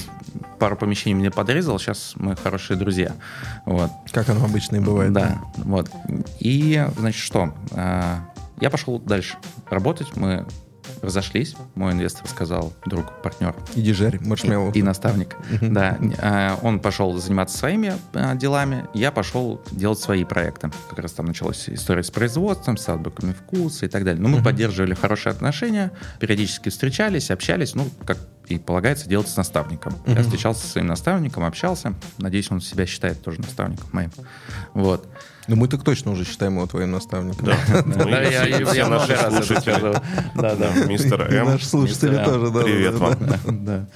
[0.59, 3.13] пару помещений мне подрезал, сейчас мы хорошие друзья.
[3.65, 3.91] Вот.
[4.11, 5.13] Как оно обычно и бывает.
[5.13, 5.89] Да, вот.
[6.39, 7.53] И, значит, что?
[7.71, 8.19] А,
[8.59, 9.37] я пошел дальше
[9.69, 10.15] работать.
[10.15, 10.45] Мы
[11.01, 11.55] разошлись.
[11.75, 13.55] Мой инвестор сказал, друг, партнер.
[13.75, 14.71] Иди жарь маршмеллоу.
[14.71, 15.35] И, и наставник.
[15.61, 15.97] Да.
[16.19, 20.71] А, он пошел заниматься своими а, делами, я пошел делать свои проекты.
[20.89, 24.21] Как раз там началась история с производством, с отбыками вкуса и так далее.
[24.21, 29.93] Но мы поддерживали хорошие отношения, периодически встречались, общались, ну, как и полагается делать с наставником.
[30.05, 31.93] Я встречался со своим наставником, общался.
[32.17, 34.11] Надеюсь, он себя считает тоже наставником моим.
[34.73, 35.07] Вот.
[35.47, 37.45] Ну, мы так точно уже считаем его твоим наставником.
[37.45, 38.21] Да,
[38.73, 40.03] я много раз это
[40.35, 41.45] Да, да, мистер М.
[41.45, 42.61] Наши слушатели тоже, да.
[42.61, 43.15] Привет вам.
[43.65, 43.87] Да.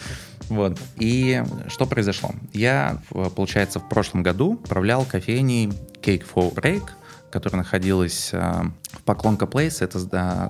[0.49, 0.77] Вот.
[0.97, 2.31] И что произошло?
[2.53, 3.01] Я,
[3.35, 5.67] получается, в прошлом году управлял кофейней
[6.01, 6.83] Cake for Break–
[7.35, 9.81] которая находилась э, в Поклонка Плейс.
[9.81, 10.49] Это да,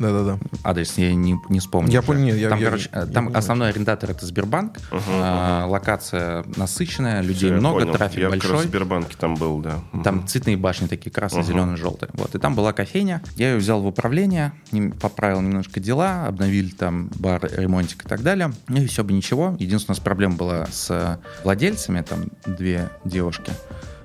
[0.00, 0.38] да, да, да.
[0.64, 1.92] адрес я не, не вспомню.
[1.92, 4.78] Я понял, я, там, я, короче, я, там я основной арендатор это Сбербанк.
[4.90, 5.70] Угу, э, угу.
[5.70, 8.50] Локация насыщенная, людей Все, много, трафик я большой.
[8.50, 9.76] Я в Сбербанке там был, да.
[10.02, 11.52] Там цветные башни такие красные, угу.
[11.52, 12.10] зеленые, желтые.
[12.14, 12.34] Вот.
[12.34, 13.22] И там была кофейня.
[13.36, 14.52] Я ее взял в управление,
[15.00, 18.52] поправил немножко дела, обновили там бар, ремонтик и так далее.
[18.68, 19.54] И все бы ничего.
[19.60, 23.52] Единственная проблема была с владельцами, там две девушки.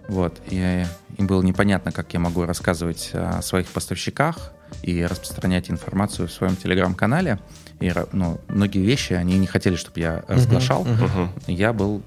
[0.07, 0.41] Вот.
[0.49, 0.85] И
[1.17, 6.55] им было непонятно, как я могу рассказывать о своих поставщиках и распространять информацию в своем
[6.55, 7.39] телеграм-канале.
[7.79, 10.85] И ну, многие вещи они не хотели, чтобы я разглашал.
[10.85, 11.29] Uh-huh, uh-huh.
[11.47, 12.01] Я был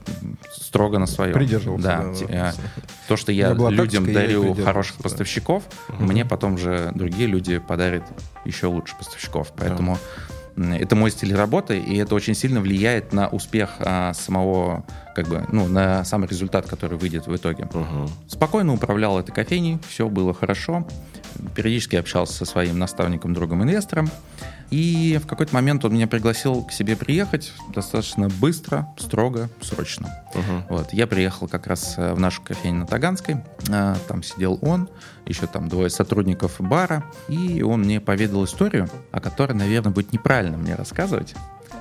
[0.53, 1.35] строго на своем.
[1.35, 1.87] Придерживался.
[1.87, 2.13] Да.
[2.29, 2.55] да.
[3.09, 6.03] То, что я людям дарю хороших поставщиков, uh-huh.
[6.03, 8.05] мне потом же другие люди подарят
[8.45, 9.53] еще лучше поставщиков.
[9.57, 10.26] Поэтому uh-huh
[10.57, 15.45] это мой стиль работы, и это очень сильно влияет на успех а, самого, как бы,
[15.53, 17.65] ну, на самый результат, который выйдет в итоге.
[17.65, 18.11] Угу.
[18.29, 20.87] Спокойно управлял этой кофейней, все было хорошо.
[21.55, 24.11] Периодически общался со своим наставником, другом, инвестором.
[24.71, 30.25] И в какой-то момент он меня пригласил к себе приехать достаточно быстро, строго, срочно.
[30.35, 30.63] Uh-huh.
[30.69, 30.93] Вот.
[30.93, 33.37] Я приехал как раз э, в нашу кофейню на Таганской.
[33.71, 34.89] А, там сидел он,
[35.25, 37.05] еще там двое сотрудников бара.
[37.29, 41.35] И он мне поведал историю, о которой, наверное, будет неправильно мне рассказывать.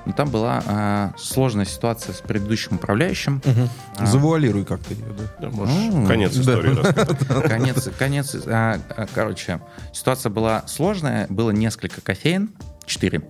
[0.05, 3.41] Но там была а, сложная ситуация с предыдущим управляющим.
[3.45, 3.69] Угу.
[3.97, 5.23] А, Завуалируй как-то ее, да?
[5.41, 6.75] да можешь ну, конец истории
[7.29, 7.41] да.
[7.47, 8.35] Конец, конец.
[8.45, 9.61] А, а, короче,
[9.93, 11.27] ситуация была сложная.
[11.29, 12.51] Было несколько кофеин,
[12.85, 13.23] 4,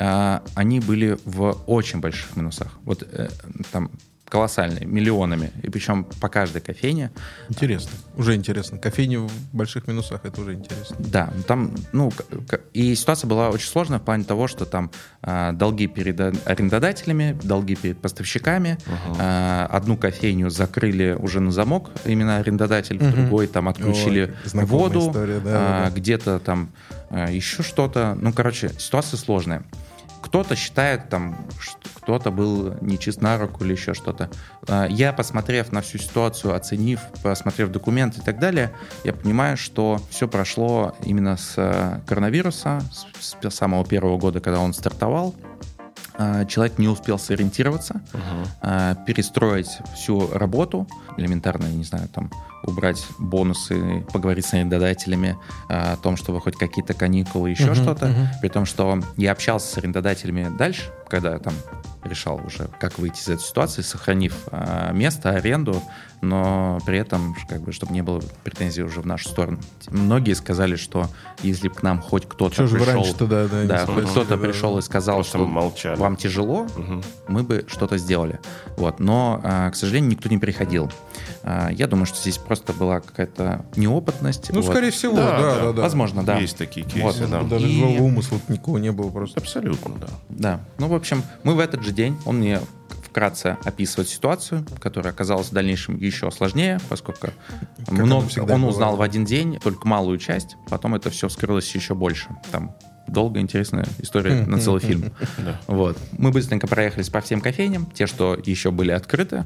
[0.00, 2.68] а, они были в очень больших минусах.
[2.82, 3.28] Вот э,
[3.72, 3.90] там
[4.28, 5.52] колоссальные, миллионами.
[5.62, 7.10] И причем по каждой кофейне.
[7.48, 7.92] Интересно.
[8.16, 8.78] Уже интересно.
[8.78, 10.96] Кофейни в больших минусах, это уже интересно.
[10.98, 12.12] Да, там, ну,
[12.72, 14.90] и ситуация была очень сложная в плане того, что там
[15.22, 18.78] э, долги перед арендодателями, долги перед поставщиками.
[18.86, 19.16] Угу.
[19.20, 23.14] Э, одну кофейню закрыли уже на замок, именно арендодатель, угу.
[23.14, 25.90] другой там отключили Ой, воду, история, да, э, да.
[25.94, 26.70] где-то там
[27.10, 28.16] э, еще что-то.
[28.20, 29.64] Ну, короче, ситуация сложная
[30.24, 31.36] кто-то считает, там,
[31.96, 34.30] кто-то был нечист на руку или еще что-то.
[34.66, 38.72] А, я, посмотрев на всю ситуацию, оценив, посмотрев документы и так далее,
[39.04, 42.82] я понимаю, что все прошло именно с э, коронавируса,
[43.20, 45.34] с самого первого года, когда он стартовал.
[46.16, 49.04] А, человек не успел сориентироваться, uh-huh.
[49.04, 52.30] перестроить всю работу, элементарно, я не знаю, там
[52.62, 55.36] убрать бонусы, поговорить с арендодателями
[55.68, 58.06] о том, чтобы хоть какие-то каникулы, еще uh-huh, что-то.
[58.06, 58.26] Uh-huh.
[58.40, 61.54] При том, что я общался с арендодателями дальше, когда там
[62.04, 65.82] решал уже, как выйти из этой ситуации, сохранив э, место, аренду,
[66.24, 69.58] но при этом, как бы, чтобы не было претензий уже в нашу сторону.
[69.88, 71.08] Многие сказали, что
[71.42, 74.78] если бы к нам хоть кто-то что пришел, раньше да, да, да, хоть кто-то пришел
[74.78, 75.96] и сказал, Просто что молчали.
[75.96, 77.02] вам тяжело, угу.
[77.28, 78.40] мы бы что-то сделали.
[78.76, 79.00] Вот.
[79.00, 80.90] Но, э, к сожалению, никто не приходил.
[81.42, 84.50] Э, я думаю, что здесь просто была какая-то неопытность.
[84.50, 84.70] Ну, вот.
[84.70, 85.82] скорее всего, да, да, да, да.
[85.82, 86.38] Возможно, да.
[86.38, 87.30] Есть такие кейсы, вот.
[87.30, 87.42] да.
[87.42, 87.78] Даже и...
[87.78, 89.40] злого умысла никого не было просто.
[89.40, 90.08] Абсолютно, да.
[90.28, 90.60] Да.
[90.78, 92.60] Ну, в общем, мы в этот же день, он мне
[93.02, 97.28] вкратце описывает ситуацию, которая оказалась в дальнейшем еще сложнее, поскольку
[97.88, 98.98] много, он узнал было.
[98.98, 102.28] в один день только малую часть, потом это все вскрылось еще больше.
[102.50, 102.74] Там
[103.06, 105.12] долгая, интересная история на целый фильм.
[105.66, 105.98] Вот.
[106.12, 109.44] Мы быстренько проехались по всем кофейням, те, что еще были открыты,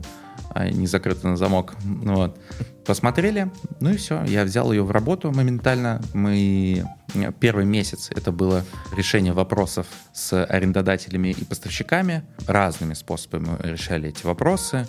[0.50, 1.74] а не закрыты на замок.
[1.82, 2.38] Вот.
[2.86, 4.24] Посмотрели, ну и все.
[4.24, 6.00] Я взял ее в работу моментально.
[6.14, 6.84] Мы
[7.38, 8.64] первый месяц это было
[8.96, 12.22] решение вопросов с арендодателями и поставщиками.
[12.46, 14.88] Разными способами решали эти вопросы.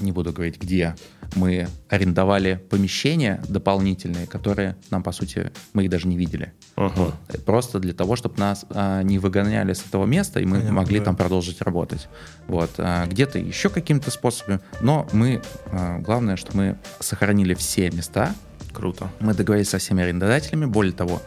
[0.00, 0.94] Не буду говорить, где
[1.34, 6.52] мы арендовали помещения дополнительные, которые нам, по сути, мы их даже не видели.
[6.76, 6.92] Uh-huh.
[6.96, 7.44] Вот.
[7.44, 10.98] Просто для того, чтобы нас а, не выгоняли с этого места, и мы Понятно, могли
[10.98, 11.06] да.
[11.06, 12.08] там продолжить работать.
[12.48, 12.70] Вот.
[12.78, 14.60] А, где-то еще каким-то способом.
[14.80, 18.34] Но мы, а, главное, что мы сохранили все места.
[18.72, 19.10] Круто.
[19.20, 20.64] Мы договорились со всеми арендодателями.
[20.64, 21.20] Более того,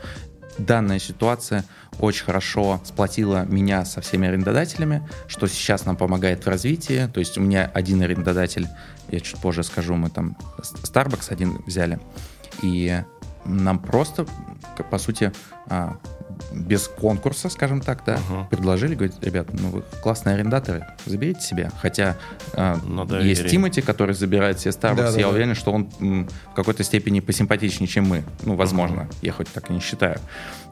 [0.58, 1.66] данная ситуация
[2.00, 7.10] очень хорошо сплотила меня со всеми арендодателями, что сейчас нам помогает в развитии.
[7.14, 8.68] То есть у меня один арендодатель,
[9.10, 12.00] я чуть позже скажу, мы там Starbucks один взяли,
[12.62, 13.02] и
[13.46, 14.26] нам просто,
[14.90, 15.32] по сути,
[15.68, 15.98] а,
[16.52, 18.50] без конкурса, скажем так, да, uh-huh.
[18.50, 21.72] предложили, говорит, ребят, ну вы классные арендаторы, заберите себе.
[21.82, 22.16] Хотя
[22.54, 22.76] э,
[23.24, 25.30] есть Тимати, который забирает себе Starbucks, да, да, я да.
[25.30, 28.24] уверен, что он м, в какой-то степени посимпатичнее, чем мы.
[28.44, 29.16] Ну, возможно, uh-huh.
[29.22, 30.20] я хоть так и не считаю.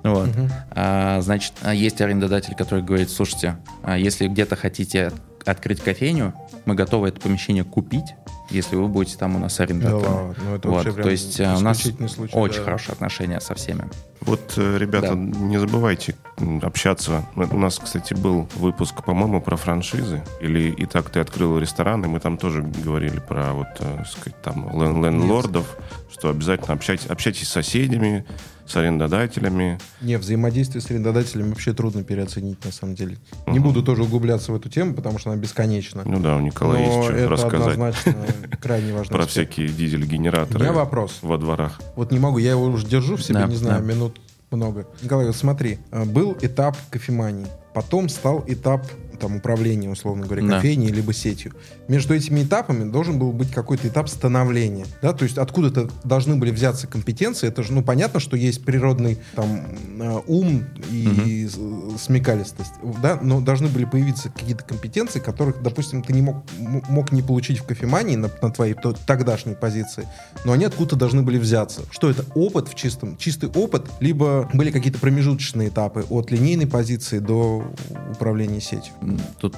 [0.03, 0.29] Вот.
[0.29, 0.51] Uh-huh.
[0.71, 5.11] А, значит, а есть арендодатель, который говорит, слушайте, а если где-то хотите
[5.45, 6.33] открыть кофейню,
[6.65, 8.15] мы готовы это помещение купить,
[8.53, 10.35] если вы будете там у нас арендатором.
[10.37, 12.63] Да, ну вот, то есть э, у нас случай, очень да.
[12.63, 13.89] хорошие отношения со всеми.
[14.21, 15.15] Вот, э, ребята, да.
[15.15, 16.15] не забывайте
[16.61, 17.25] общаться.
[17.35, 20.23] У нас, кстати, был выпуск, по-моему, про франшизы.
[20.39, 24.41] Или «И так ты открыл ресторан», и мы там тоже говорили про вот, э, сказать,
[24.41, 24.69] там,
[25.03, 25.65] ленлордов,
[26.11, 28.25] что обязательно общайтесь, общайтесь с соседями,
[28.65, 29.79] с арендодателями.
[30.01, 33.17] Не, взаимодействие с арендодателями вообще трудно переоценить, на самом деле.
[33.45, 33.51] Угу.
[33.51, 36.03] Не буду тоже углубляться в эту тему, потому что она бесконечна.
[36.05, 37.73] Ну да, у Николая Но есть что это рассказать.
[37.73, 38.15] однозначно
[38.61, 39.15] крайне важно.
[39.15, 40.59] Про всякие дизель-генераторы.
[40.59, 41.19] У меня вопрос.
[41.21, 41.81] Во дворах.
[41.95, 44.19] Вот не могу, я его уже держу в себе, не знаю, минут
[44.51, 44.87] много.
[45.01, 47.47] Николай, вот смотри, э, был этап кофемании.
[47.73, 48.85] потом стал этап
[49.19, 50.55] там управления, условно говоря, Да.
[50.57, 51.53] кофейней либо сетью.
[51.87, 56.51] Между этими этапами должен был быть какой-то этап становления, да, то есть откуда-то должны были
[56.51, 57.47] взяться компетенции.
[57.47, 59.61] Это же, ну, понятно, что есть природный там
[59.99, 66.13] э, ум и с- смекалистость, да, но должны были появиться какие-то компетенции, которых, допустим, ты
[66.13, 70.07] не мог, мог не получить в кофемании на, на твоей то- тогдашней позиции,
[70.45, 71.81] но они откуда-то должны были взяться.
[71.91, 72.25] Что это?
[72.35, 77.63] Опыт в чистом, чистый опыт, либо были какие-то промежуточные этапы от линейной позиции до
[78.11, 78.93] управления сетью.
[79.39, 79.55] Тут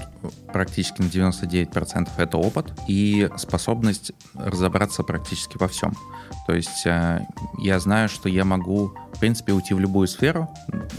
[0.52, 5.94] практически на 99% это опыт и способность разобраться практически во всем.
[6.48, 7.22] То есть э,
[7.60, 10.50] я знаю, что я могу, в принципе, уйти в любую сферу,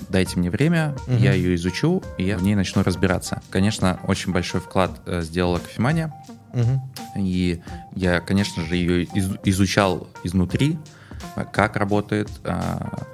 [0.08, 1.18] дайте мне время, Мгм.
[1.18, 3.40] я ее изучу, и я в ней начну разбираться.
[3.50, 6.12] Конечно, очень большой вклад э, сделала кофемания,
[6.52, 6.80] Мгм.
[7.16, 7.60] и
[7.94, 10.78] я, конечно же, ее из- изучал изнутри,
[11.52, 13.04] как работает, а,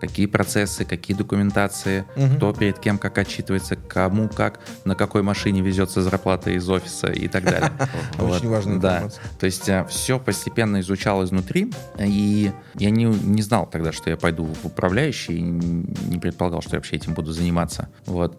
[0.00, 2.36] какие процессы, какие документации, Мгм.
[2.36, 7.28] кто перед кем как отчитывается, кому как, на какой машине везется зарплата из офиса и
[7.28, 7.72] так далее.
[8.18, 9.08] Очень важная да.
[9.38, 14.44] То есть все постепенно изучал изнутри, и я не, не знал тогда, что я пойду
[14.44, 17.88] в управляющий, не предполагал, что я вообще этим буду заниматься.
[18.04, 18.38] Вот.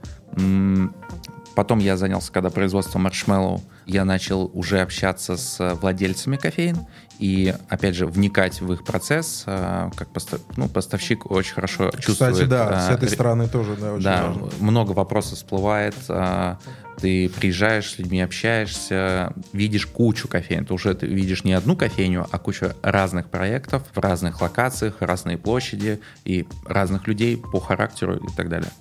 [1.56, 6.78] Потом я занялся, когда производством маршмеллоу, я начал уже общаться с владельцами кофеин
[7.20, 12.34] и, опять же, вникать в их процесс, а, как постав- ну, поставщик очень хорошо чувствует.
[12.34, 14.50] Кстати, да, а, с этой стороны тоже, да, очень да, важно.
[14.60, 15.96] много вопросов всплывает.
[16.10, 16.58] а,
[17.00, 20.66] Ты приезжаешь с людьми, общаешься, видишь кучу кофеин.
[20.66, 25.38] Ты уже ты видишь не одну кофейню, а кучу разных проектов в разных локациях, разные
[25.38, 28.72] площади и разных людей по характеру и так далее.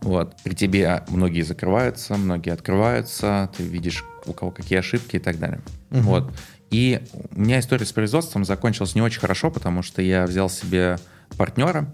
[0.00, 0.36] Вот.
[0.44, 5.60] При тебе многие закрываются, многие открываются, ты видишь, у кого какие ошибки и так далее.
[5.90, 6.02] Мгм.
[6.02, 6.32] Вот.
[6.70, 7.00] И
[7.34, 10.98] у меня история с производством закончилась не очень хорошо, потому что я взял себе
[11.36, 11.88] партнера,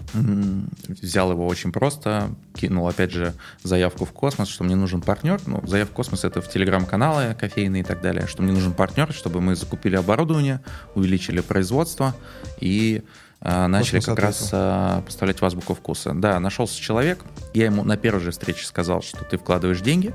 [0.88, 5.40] взял его очень просто, кинул, опять же, заявку в космос, что мне нужен партнер.
[5.46, 9.12] Ну, заявка в космос— это в телеграм-каналы кофейные и так далее, что мне нужен партнер,
[9.12, 10.61] чтобы мы закупили оборудование,
[10.94, 12.14] увеличили производство
[12.61, 13.02] и
[13.40, 14.58] а, начали Космос как раз ответил.
[14.58, 16.12] а, поставлять в азбуку вкуса.
[16.14, 20.14] Да, нашелся человек, я ему на первой же встрече сказал, что ты вкладываешь деньги,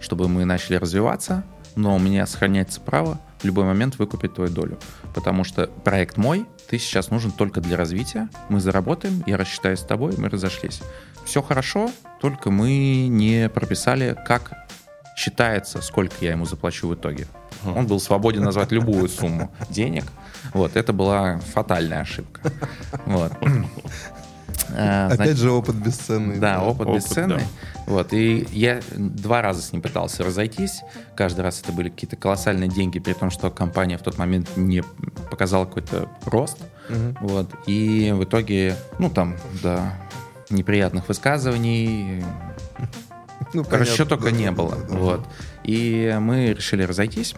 [0.00, 1.44] чтобы мы начали развиваться,
[1.76, 4.78] но у меня сохраняется право в любой момент выкупить твою долю.
[5.14, 9.84] Потому что проект мой, ты сейчас нужен только для развития, мы заработаем, я рассчитаюсь с
[9.84, 10.80] тобой, мы разошлись.
[11.26, 14.52] Все хорошо, только мы не прописали, как
[15.16, 17.26] считается, сколько я ему заплачу в итоге.
[17.64, 20.04] Он был свободен назвать любую сумму денег.
[20.52, 22.40] Вот, это была фатальная ошибка.
[23.06, 23.32] Вот.
[24.70, 26.38] А, значит, Опять же, опыт бесценный.
[26.38, 27.36] да, опыт, Опыт, бесценный.
[27.38, 27.42] да.
[27.86, 30.80] Вот, и я два раза с ним пытался разойтись.
[31.16, 34.82] Каждый раз это были какие-то колоссальные деньги, при том, что компания в тот момент не
[35.30, 36.58] показала какой-то рост.
[36.88, 37.16] Мгм.
[37.20, 39.94] Вот, и в итоге, ну, там, да,
[40.50, 42.22] неприятных высказываний,
[43.52, 44.76] Ну, Короче, только да, не да, было.
[44.76, 44.94] да, да.
[44.98, 45.26] Вот.
[45.62, 47.34] И мы решили разойтись.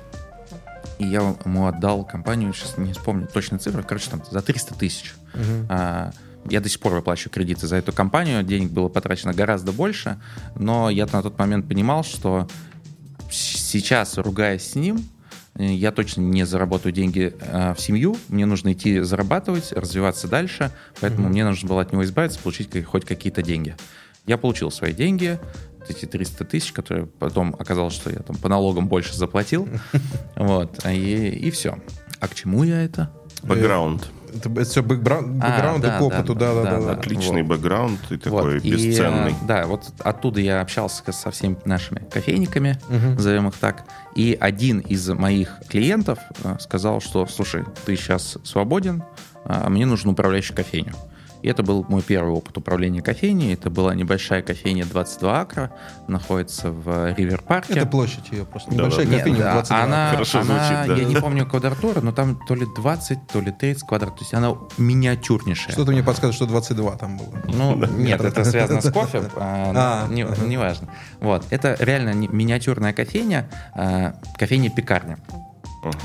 [0.99, 5.15] И я ему отдал компанию, сейчас не вспомню точно цифры, короче, там за 300 тысяч.
[5.35, 5.67] Мгм.
[5.69, 6.13] А,
[6.49, 10.21] Я до сих пор выплачиваю кредиты за эту компанию, денег было потрачено гораздо больше,
[10.55, 12.49] но я на тот момент понимал, что
[13.31, 15.05] сейчас, ругаясь с ним,
[15.55, 20.71] э, я точно не заработаю деньги э, в семью, мне нужно идти зарабатывать, развиваться дальше,
[21.01, 23.77] поэтому мне нужно было от него избавиться, получить хоть какие-то деньги.
[24.27, 25.39] Я получил свои деньги,
[25.89, 29.69] эти 300 тысяч, которые потом оказалось, что я там по налогам больше заплатил,
[30.37, 31.79] вот, и, и все.
[32.21, 33.11] А к чему я это?
[33.43, 34.09] Бэкграунд.
[34.35, 36.87] Это, это все бэкграунд, бэкграунд А, да, и к опыту, да, да, да, да, да.
[36.87, 36.93] да.
[37.01, 37.51] Отличный Вот.
[37.57, 39.33] бэкграунд и такой Вот, и, бесценный.
[39.33, 43.15] э, да, вот оттуда я общался со всеми нашими кофейниками, Мгм.
[43.15, 43.85] назовем их так.
[44.15, 49.03] И один из моих клиентов э, сказал, что, слушай, ты сейчас свободен,
[49.45, 50.95] а мне нужен управляющий кофейню.
[51.43, 53.55] И это был мой первый опыт управления кофейней.
[53.55, 55.73] Это была небольшая кофейня 22 акра,
[56.09, 57.75] находится в Ривер-парке.
[57.75, 58.71] Это площадь ее просто.
[58.71, 59.19] Да, Небольшая да.
[59.19, 59.83] Кофейня, да, 22.
[59.83, 60.95] она, Хорошо она- звучит, да.
[60.97, 64.19] Я не помню квадратура, но там то ли 20, то ли 30 квадратов.
[64.19, 65.73] То есть она миниатюрнейшая.
[65.73, 67.29] Что-то мне подсказывает, что 22 там было.
[67.53, 70.89] Ну, нет, это связано с кофе, А, а, не- неважно.
[71.21, 74.15] Вот, это реально миниатюрная кофейня, а,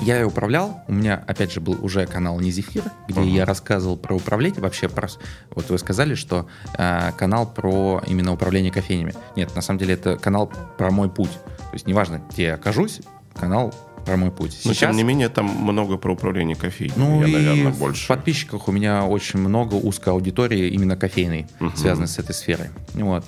[0.02, 3.98] Я ее управлял, у меня, опять же, был уже канал «Не зефир», где я рассказывал
[3.98, 5.08] про управление, вообще про...
[5.52, 9.14] Вот вы сказали, что а, канал про именно управление кофейнями.
[9.36, 11.32] Нет, на самом деле это канал про мой путь.
[11.32, 13.02] То есть неважно, где я окажусь,
[13.36, 13.74] канал
[14.06, 14.60] про мой путь.
[14.66, 16.94] Но тем не менее, там много про управление кофейней.
[16.96, 18.08] Ну я, и наверное, в больше.
[18.08, 21.76] подписчиках у меня очень много узкой аудитории именно кофейной, Мгм.
[21.76, 22.70] связанной с этой сферой.
[22.96, 23.24] Вот.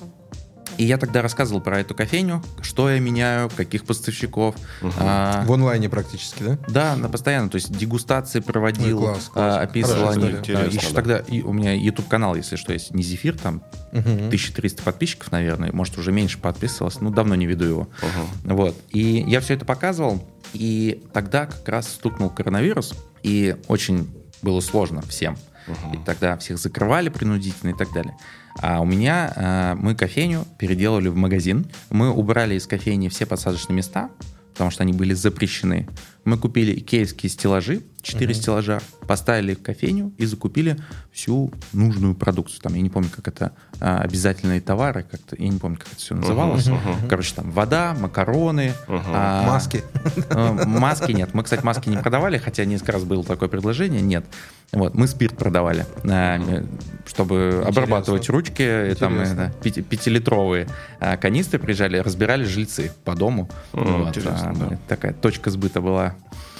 [0.78, 4.56] И я тогда рассказывал про эту кофейню, что я меняю, каких поставщиков.
[4.82, 4.92] Угу.
[4.98, 6.58] А, в онлайне практически, да?
[6.68, 7.48] Да, на постоянно.
[7.48, 9.56] То есть дегустации проводил, Ой, класс, класс.
[9.56, 10.26] А, описывал они.
[10.26, 10.94] Еще да.
[10.94, 14.10] тогда и у меня YouTube канал, если что, есть не Зефир, там угу.
[14.10, 17.80] 1300 подписчиков, наверное, может уже меньше подписывалось, ну давно не веду его.
[17.80, 18.54] Угу.
[18.54, 18.76] Вот.
[18.90, 24.10] И я все это показывал, и тогда как раз стукнул коронавирус, и очень
[24.42, 25.36] было сложно всем.
[25.66, 25.94] Угу.
[25.94, 28.16] И тогда всех закрывали принудительно и так далее.
[28.60, 31.66] А у меня э, мы кофейню переделали в магазин.
[31.90, 34.10] Мы убрали из кофейни все посадочные места,
[34.52, 35.88] потому что они были запрещены.
[36.24, 38.34] Мы купили икеевские стеллажи, 4 uh-huh.
[38.34, 40.76] стеллажа, поставили в кофейню и закупили
[41.12, 42.60] всю нужную продукцию.
[42.62, 45.96] Там, я не помню, как это, а, обязательные товары, как-то, я не помню, как это
[45.96, 46.66] все называлось.
[46.66, 46.74] Uh-huh.
[46.74, 47.08] Uh-huh.
[47.08, 48.72] Короче, там вода, макароны.
[48.86, 49.02] Uh-huh.
[49.06, 49.82] А, маски.
[50.30, 51.34] А, маски нет.
[51.34, 54.00] Мы, кстати, маски не продавали, хотя несколько раз было такое предложение.
[54.00, 54.24] Нет.
[54.72, 56.66] Вот, мы спирт продавали, uh-huh.
[57.06, 57.68] чтобы Интересно.
[57.68, 58.90] обрабатывать ручки.
[58.90, 59.36] Интересно.
[59.52, 60.68] Там, пяти, пятилитровые
[61.20, 63.48] канистры приезжали, разбирали жильцы по дому.
[63.72, 64.04] Uh-huh.
[64.04, 64.78] Вот, а, да.
[64.88, 66.13] Такая точка сбыта была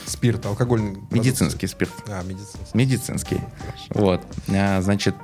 [0.06, 1.00] Спирт, алкогольный.
[1.10, 1.94] Медицинский продукт.
[1.98, 2.08] спирт.
[2.08, 2.76] А, медицинский.
[2.76, 3.40] Медицинский.
[3.58, 3.84] Хорошо.
[3.90, 4.22] Вот.
[4.48, 5.14] А, значит,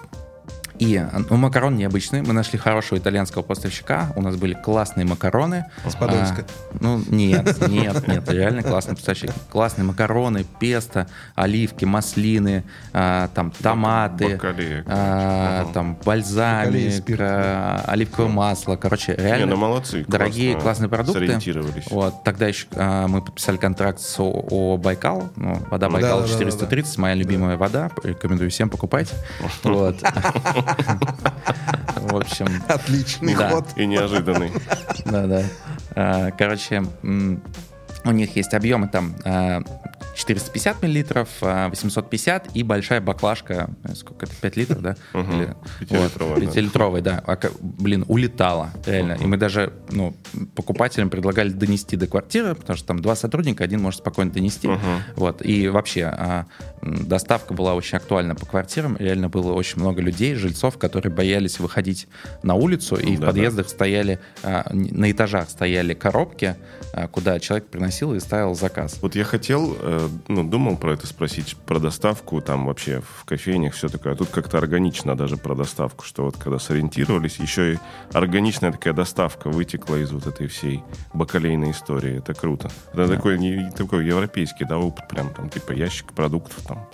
[0.80, 2.22] и ну, макарон необычный.
[2.22, 4.12] Мы нашли хорошего итальянского поставщика.
[4.16, 5.66] У нас были классные макароны.
[5.86, 6.46] С Подольска.
[6.46, 8.28] А, ну, нет, нет, нет.
[8.30, 9.30] Реально классный поставщик.
[9.50, 12.64] Классные макароны, песто, оливки, маслины,
[12.94, 18.76] а, там томаты, Бакалея, а, там бальзамик, а, оливковое масло.
[18.76, 21.20] Короче, реально Не, ну, молодцы, дорогие, классные продукты.
[21.20, 21.90] Сориентировались.
[21.90, 22.24] Вот.
[22.24, 25.30] Тогда еще а, мы подписали контракт с ООО «Байкал».
[25.36, 27.02] Ну, вода «Байкал» да, 430, да, да, да.
[27.02, 27.90] моя любимая вода.
[28.02, 29.12] Рекомендую всем покупать.
[29.62, 29.96] Вот.
[31.96, 32.46] В общем...
[32.68, 33.66] Отличный ход.
[33.76, 34.52] И неожиданный.
[35.04, 35.44] Да-да.
[35.94, 39.62] А, короче, у них есть объемы там а,
[40.20, 44.96] 450 миллилитров, 850 а, и большая баклажка, э, сколько это, 5 литров, да?
[46.40, 47.22] Пятилитровая, да.
[47.26, 49.14] А блин, улетала, реально.
[49.14, 50.14] И мы даже, ну,
[50.54, 54.68] покупателям предлагали донести до квартиры, потому что там два сотрудника, один может спокойно донести.
[55.16, 55.44] Вот.
[55.44, 56.46] И вообще а,
[56.82, 58.96] доставка была очень актуальна по квартирам.
[58.98, 62.08] Реально было очень много людей, жильцов, которые боялись выходить
[62.42, 66.56] на улицу, и в подъездах стояли, на этажах стояли коробки,
[67.10, 68.98] куда человек приносил и ставил заказ.
[69.00, 73.74] Вот я хотел э, ну, думал про это спросить, про доставку, там вообще в кофейнях
[73.74, 74.12] все такое.
[74.12, 77.78] А тут как-то органично даже про доставку, что вот когда сориентировались, еще и
[78.12, 80.82] органичная такая доставка вытекла из вот этой всей
[81.14, 82.18] бакалейной истории.
[82.18, 82.70] Это круто.
[82.92, 83.16] Это да.
[83.16, 86.86] такой, не, такой европейский, да, опыт прям там, типа ящик продуктов там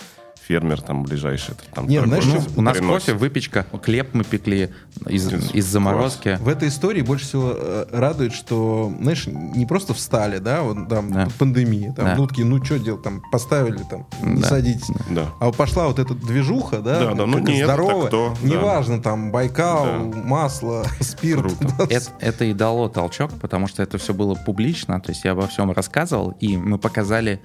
[0.47, 1.55] фермер там ближайший.
[1.73, 4.69] Там Нет, знаешь, ну, у нас кофе, выпечка, хлеб мы пекли
[5.07, 6.37] из, из заморозки.
[6.39, 11.11] В этой истории больше всего э, радует, что, знаешь, не просто встали, да, вот там
[11.11, 11.27] да.
[11.37, 12.15] пандемия, там, да.
[12.15, 14.47] ну такие, ну что делать, там, поставили, там, не да.
[14.47, 14.87] садитесь.
[15.09, 15.33] Да.
[15.39, 18.33] А пошла вот эта движуха, да, да, да ну, нет, здоровая, кто?
[18.41, 19.03] неважно, да.
[19.03, 20.17] там, Байкал, да.
[20.23, 21.53] масло, спирт.
[21.89, 25.47] Это, это и дало толчок, потому что это все было публично, то есть я обо
[25.47, 27.41] всем рассказывал, и мы показали,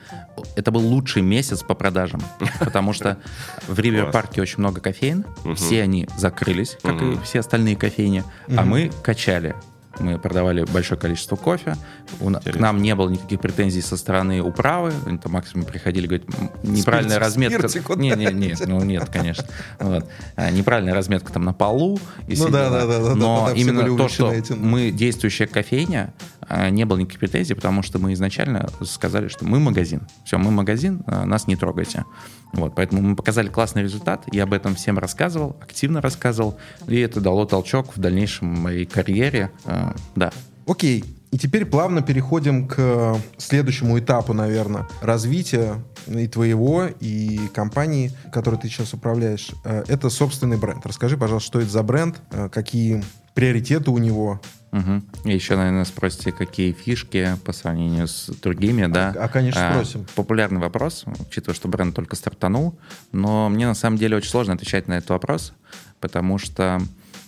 [0.55, 2.22] это был лучший месяц по продажам,
[2.61, 3.16] потому потому
[3.64, 5.55] что в Ривер-парке очень много кофеин, угу.
[5.55, 7.12] все они закрылись, как угу.
[7.12, 8.57] и все остальные кофейни, угу.
[8.59, 9.55] а мы качали
[9.99, 11.76] мы продавали большое количество кофе.
[12.20, 14.93] У, к нам не было никаких претензий со стороны управы.
[15.07, 16.26] Они там максимум приходили, говорить,
[16.62, 17.68] неправильная Спиртик, разметка.
[17.68, 19.45] Спиртику, не, не, не, ну нет, конечно.
[19.78, 20.09] Вот.
[20.36, 21.99] А, неправильная разметка там на полу.
[22.26, 24.59] И ну да, да, да, Но да, именно то, что этим.
[24.66, 26.14] мы действующая кофейня,
[26.49, 30.03] а, не было никаких претензий, потому что мы изначально сказали, что мы магазин.
[30.24, 32.05] Все, мы магазин, а, нас не трогайте.
[32.53, 37.20] Вот, поэтому мы показали классный результат, я об этом всем рассказывал, активно рассказывал, и это
[37.20, 40.32] дало толчок в дальнейшем моей карьере, э, да.
[40.66, 48.57] Окей, и теперь плавно переходим к следующему этапу, наверное, развития и твоего, и компании, которой
[48.57, 49.50] ты сейчас управляешь.
[49.64, 50.84] Э, это собственный бренд.
[50.84, 54.42] Расскажи, пожалуйста, что это за бренд, э, какие приоритеты у него,
[54.72, 55.28] Угу.
[55.28, 59.14] И еще, наверное, спросите, какие фишки по сравнению с другими, да?
[59.18, 60.06] А, а конечно, а, спросим.
[60.14, 62.78] Популярный вопрос, учитывая, что бренд только стартанул,
[63.12, 65.52] но мне на самом деле очень сложно отвечать на этот вопрос,
[66.00, 66.80] потому что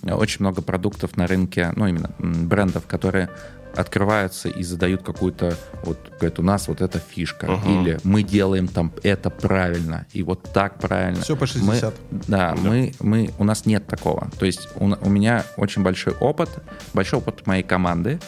[0.02, 3.28] очень много продуктов на рынке, ну, именно брендов, которые
[3.76, 7.82] открываются и задают какую-то, вот, говорят, у нас вот эта фишка, uh-huh.
[7.82, 11.22] или мы делаем там это правильно, и вот так правильно.
[11.22, 11.94] Все по 60.
[12.10, 14.30] Мы, да, да, Мы, мы, у нас нет такого.
[14.38, 16.50] То есть у, у меня очень большой опыт,
[16.92, 18.20] большой опыт моей команды,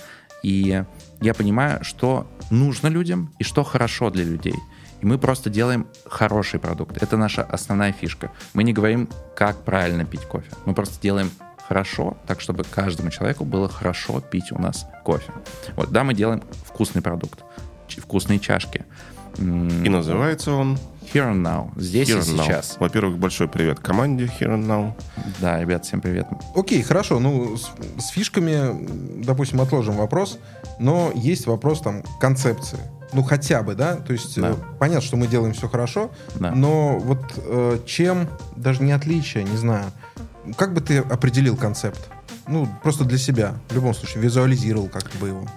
[0.42, 0.84] и
[1.20, 4.54] я понимаю, что нужно людям и что хорошо для людей.
[5.00, 7.02] И мы просто делаем хороший продукт.
[7.02, 8.30] Это наша основная фишка.
[8.54, 10.50] Мы не говорим, как правильно пить кофе.
[10.64, 11.30] Мы просто делаем
[11.66, 15.32] хорошо, так чтобы каждому человеку было хорошо пить у нас кофе.
[15.76, 17.40] Вот, да, мы делаем вкусный продукт,
[17.88, 18.84] вкусные чашки.
[19.38, 20.78] И называется он
[21.12, 21.70] Here and Now.
[21.76, 22.44] Здесь Here и and Now.
[22.44, 22.76] сейчас.
[22.80, 24.92] Во-первых, большой привет команде Here and Now.
[25.40, 26.26] Да, ребят, всем привет.
[26.54, 27.20] Окей, хорошо.
[27.20, 30.38] Ну, с, с фишками, допустим, отложим вопрос.
[30.78, 32.78] Но есть вопрос там концепции.
[33.12, 33.96] Ну, хотя бы, да?
[33.96, 34.50] То есть, Да.
[34.50, 36.50] э, понятно, что мы делаем все хорошо, Да.
[36.52, 39.84] но вот э, чем, даже не отличие, не знаю,
[40.56, 42.08] как бы ты определил концепт?
[42.48, 45.48] Ну, просто для себя, в любом случае, визуализировал как бы его.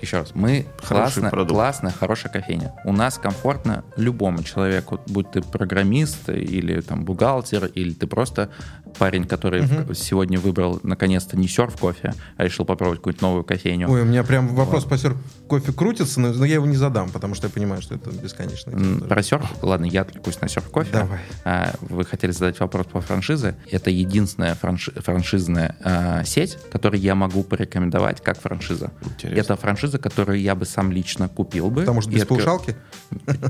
[0.00, 1.52] Еще раз, мы классно, продукт.
[1.52, 2.72] классная, хорошая кофейня.
[2.84, 8.50] У нас комфортно любому человеку, будь ты программист или там бухгалтер, или ты просто
[8.98, 13.90] парень, который в- сегодня выбрал наконец-то не серф кофе, а решил попробовать какую-то новую кофейню.
[13.90, 15.16] Ой, у меня прям вопрос по серф
[15.48, 18.72] кофе крутится, но, но я его не задам, потому что я понимаю, что это бесконечно.
[19.06, 19.44] Про серф?
[19.62, 20.90] Ладно, я отвлекусь на серф кофе.
[20.92, 21.18] Давай.
[21.44, 23.54] А, Вы хотели задать вопрос по франшизе.
[23.70, 28.90] Это единственная франши- франшизная а, сеть, которую я могу порекомендовать как франшиза.
[29.04, 29.40] Интересно.
[29.40, 31.80] Это франшиза, которую я бы сам лично купил бы.
[31.82, 32.76] Потому что без открыл- паушалки?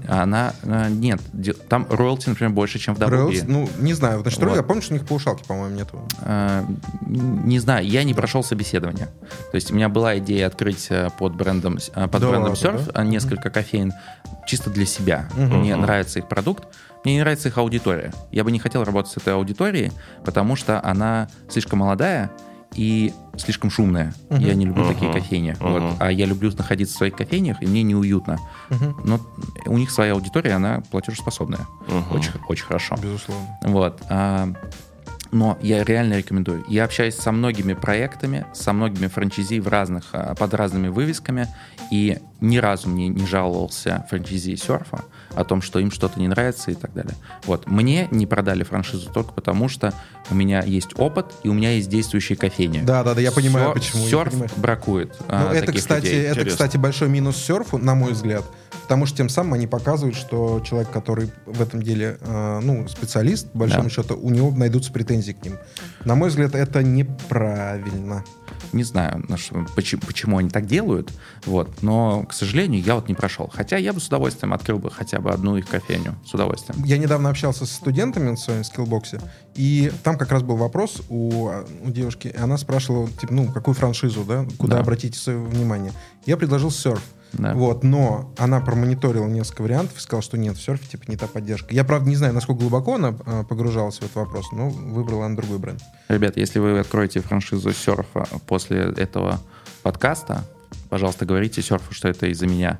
[0.09, 1.20] Она а, нет,
[1.68, 2.99] там роялти, например, больше, чем в?
[2.99, 3.45] WB.
[3.47, 4.20] Ну, не знаю.
[4.22, 4.57] Значит, Вот.
[4.57, 6.01] Я помню, что у них паушалки, по-моему, нету.
[6.20, 6.64] А,
[7.07, 9.07] не знаю, я не прошел собеседование.
[9.51, 12.55] То есть у меня была идея открыть э, под брендом, э, под Да брендом ладно,
[12.55, 13.01] Surf да?
[13.01, 13.93] а, несколько кофеин
[14.47, 15.28] чисто для себя.
[15.37, 15.61] Мгм.
[15.61, 16.64] Мне нравится их продукт,
[17.05, 18.12] мне не нравится их аудитория.
[18.30, 19.91] Я бы не хотел работать с этой аудиторией,
[20.24, 22.30] потому что она слишком молодая
[22.74, 24.14] и слишком шумная.
[24.30, 25.20] Я не люблю такие Мгм.
[25.20, 25.57] кофейни.
[25.61, 25.72] Мгм.
[25.72, 25.83] Вот.
[26.01, 28.39] А я люблю находиться в своих кофейнях, и мне неуютно.
[29.05, 29.20] Но
[29.66, 31.66] у них своя аудитория, она платежеспособная.
[31.87, 32.16] Мгм.
[32.16, 32.97] Очень, очень хорошо.
[33.03, 33.59] Безусловно.
[33.62, 34.01] Вот.
[34.09, 34.49] а,
[35.33, 36.64] но я реально рекомендую.
[36.68, 41.49] Я общаюсь со многими проектами, со многими франчайзи в разных, а, под разными вывесками,
[41.91, 45.05] и ни разу мне не жаловался франчайзи серфа
[45.35, 47.14] о том, что им что-то не нравится и так далее.
[47.45, 47.66] Вот.
[47.66, 49.93] Мне не продали франшизу только потому, что
[50.30, 52.80] у меня есть опыт и у меня есть действующие кофейни.
[52.83, 54.07] Да, да, да, я понимаю, Сер- почему.
[54.09, 54.51] Серф понимаю.
[54.57, 56.20] бракует Ну, а, это, таких кстати, людей.
[56.22, 56.51] это, Интересно.
[56.51, 58.45] кстати, большой минус серфу, на мой взгляд.
[58.83, 63.51] Потому что тем самым они показывают, что человек, который в этом деле, э, ну, специалист,
[63.53, 63.91] по большому Да.
[63.91, 65.59] счету, у него найдутся претензии к ним.
[66.05, 68.24] На мой взгляд, это неправильно.
[68.73, 69.25] Не знаю,
[69.77, 71.12] почему, почему они так делают,
[71.45, 73.51] вот, но, к сожалению, я вот не прошел.
[73.53, 76.14] Хотя я бы с удовольствием открыл бы хотя бы одну их кофейню.
[76.27, 76.83] С удовольствием.
[76.85, 79.20] Я недавно общался со студентами на своем скиллбоксе,
[79.55, 81.51] и там как раз был вопрос у,
[81.85, 84.83] у девушки, и она спрашивала, типа, ну, какую франшизу, да, куда Да.
[84.83, 85.93] обратите свое внимание.
[86.27, 87.03] Я предложил серф.
[87.33, 87.55] Да.
[87.55, 91.26] Вот, но она промониторила несколько вариантов и сказала, что нет, в серфе типа не та
[91.26, 91.74] поддержка.
[91.74, 95.37] Я, правда, не знаю, насколько глубоко она э, погружалась в этот вопрос, но выбрала она
[95.37, 95.80] другой бренд.
[96.09, 99.41] Ребят, если вы откроете франшизу серфа после этого
[99.83, 100.45] подкаста,
[100.91, 102.78] пожалуйста, говорите серфу, что это из-за меня.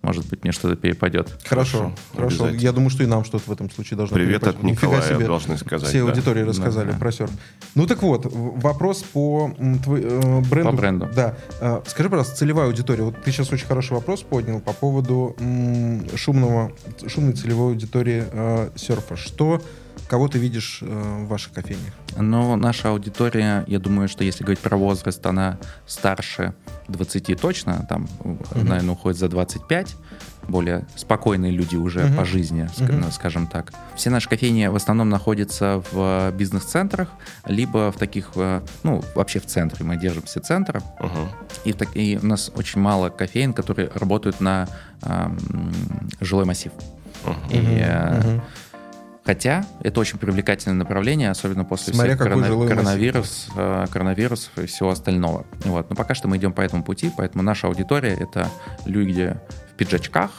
[0.00, 1.28] Может быть, мне что-то перепадет.
[1.44, 2.48] Хорошо, Хорошо.
[2.50, 4.58] Я думаю, что и нам что-то в этом случае должно Привет перепасть.
[4.58, 5.26] от Николая себе.
[5.26, 5.88] должны сказать.
[5.88, 6.10] Все да.
[6.12, 6.98] аудитории рассказали Да.
[6.98, 7.30] про серф.
[7.74, 9.50] Ну так вот, вопрос по
[9.82, 10.70] твой- э, бренду.
[10.70, 11.08] По бренду.
[11.14, 11.34] Да.
[11.60, 13.02] Э, Скажи, пожалуйста, целевая аудитория.
[13.02, 16.70] Вот ты сейчас очень хороший вопрос поднял по поводу м, шумного,
[17.08, 19.16] шумной целевой аудитории э, серфа.
[19.16, 19.60] Что,
[20.08, 20.86] кого ты видишь э,
[21.24, 21.92] в ваших кофейнях?
[22.16, 26.54] Но наша аудитория, я думаю, что если говорить про возраст, она старше
[26.88, 28.08] 20 точно, там,
[28.54, 29.94] наверное, уходит за 25.
[30.48, 32.16] Более спокойные люди уже Мгм.
[32.16, 33.12] по жизни, Мгм.
[33.12, 33.72] скажем так.
[33.96, 37.08] Все наши кофейни в основном находятся в бизнес-центрах,
[37.46, 39.84] либо в таких, э, ну, вообще в центре.
[39.84, 40.80] Мы держимся центра.
[41.00, 41.28] Мгм.
[41.66, 44.68] И, так, и у нас очень мало кофеин, которые работают на
[45.02, 45.38] м,
[46.20, 46.72] жилой массив.
[47.50, 48.42] И, э, Мгм.
[49.28, 54.88] Хотя это очень привлекательное направление, особенно после Смотря всех жилой коронавирус, э, коронавирусов и всего
[54.88, 55.44] остального.
[55.66, 55.90] Вот.
[55.90, 58.48] Но пока что мы идем по этому пути, поэтому наша аудитория— это
[58.86, 59.36] люди
[59.70, 60.30] в пиджачках,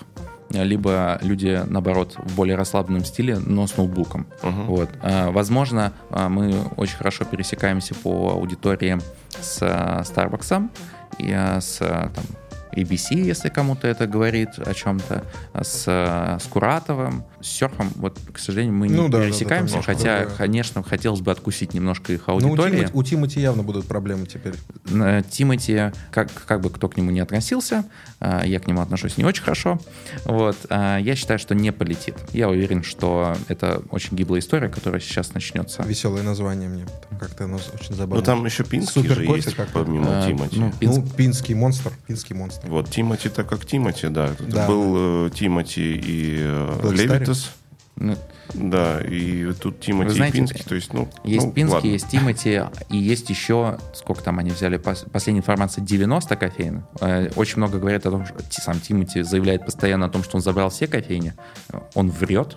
[0.52, 4.26] э, либо люди, наоборот, в более расслабленном стиле, но с ноутбуком.
[4.42, 4.66] Мгм.
[4.66, 4.90] Вот.
[5.04, 8.98] А, Возможно, а, мы очень хорошо пересекаемся по аудитории
[9.40, 10.68] с а, Starbucks
[11.20, 12.26] и с там,
[12.72, 15.24] ABC, если кому-то это говорит о чем-то,
[15.62, 17.92] с, с Куратовым, с серфом.
[17.96, 20.38] Вот, к сожалению, мы Ну не да, да, да, пересекаемся, там хотя, другое.
[20.38, 22.78] конечно, хотелось бы откусить немножко их Ну, у, аудитории.
[22.78, 24.54] Тимати, у Тимати явно будут проблемы теперь.
[24.92, 27.86] Э, Тимати, как, как бы кто к нему не относился,
[28.20, 29.80] э, я к нему отношусь не очень хорошо,
[30.26, 32.16] вот, э, я считаю, что не полетит.
[32.34, 35.84] Я уверен, что это очень гиблая история, которая сейчас начнется.
[35.84, 36.86] Веселое название мне.
[37.20, 38.16] Как-то оно очень забавно.
[38.18, 39.84] Ну там еще Пинский Супер же кофе есть, какой.
[39.86, 40.56] помимо Э, Тимати.
[40.60, 41.92] ну, Ну, пинский монстр.
[42.08, 42.68] Пинский монстр.
[42.68, 44.28] Вот, Тимати-то как Тимати, да.
[44.28, 44.68] Это Да.
[44.68, 47.52] был э, Тимати и э, Black Левитас.
[48.02, 48.16] Ну,
[48.54, 51.88] Да, и тут Тимати Вы знаете, и Пинский, то есть, ну, Есть ну, Пинский, ладно.
[51.90, 56.84] есть Тимати, и есть еще, сколько там они взяли, пос- последняя информация, 90 кофеин.
[57.02, 60.42] Э, Очень много говорят о том, что сам Тимати заявляет постоянно о том, что он
[60.42, 61.34] забрал все кофейни.
[61.94, 62.56] Он врет.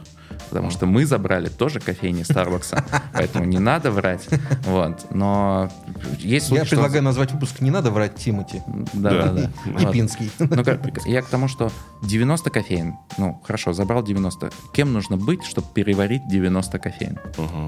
[0.48, 4.28] Потому что мы забрали тоже кофейни Старбакса, поэтому не надо врать.
[4.64, 5.06] Вот.
[5.10, 5.70] Но
[6.18, 8.62] есть Я предлагаю назвать выпуск «Не надо врать Тимати».
[8.92, 9.50] Да, да, да.
[9.82, 10.30] И Пинский.
[10.38, 10.62] Ну,
[11.06, 11.70] я к тому, что
[12.02, 14.50] 90 кофеин, ну, хорошо, забрал 90.
[14.72, 17.18] Кем нужно быть, чтобы переварить 90 кофеин?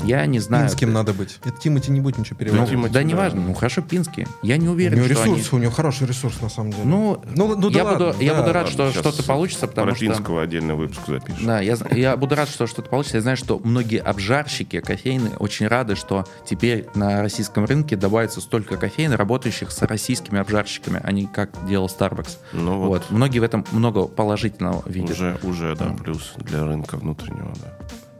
[0.04, 0.68] Я не знаю.
[0.68, 1.38] Пинским надо быть.
[1.44, 2.92] Это Тимати не будет ничего переваривать.
[2.92, 3.40] Да, неважно.
[3.40, 4.26] Ну, хорошо, Пинский.
[4.42, 6.84] Я не уверен, У него что ресурс, у него хороший ресурс, на самом деле.
[6.84, 7.78] Ну, ну, ну да
[8.20, 10.06] я буду, рад, что что-то получится, потому Про что...
[10.06, 11.46] Пинского отдельный выпуск запишем.
[11.46, 13.18] Да, я буду рад, что что-то получится.
[13.18, 18.76] Я знаю, что многие обжарщики кофейны очень рады, что теперь на российском рынке добавится столько
[18.76, 22.38] кофеин, работающих с российскими обжарщиками, а не как делал Starbucks.
[22.52, 22.88] Ну вот.
[22.88, 23.10] Вот.
[23.10, 25.12] Многие в этом много положительного видят.
[25.12, 27.72] Уже, уже, да, плюс для рынка внутреннего, да.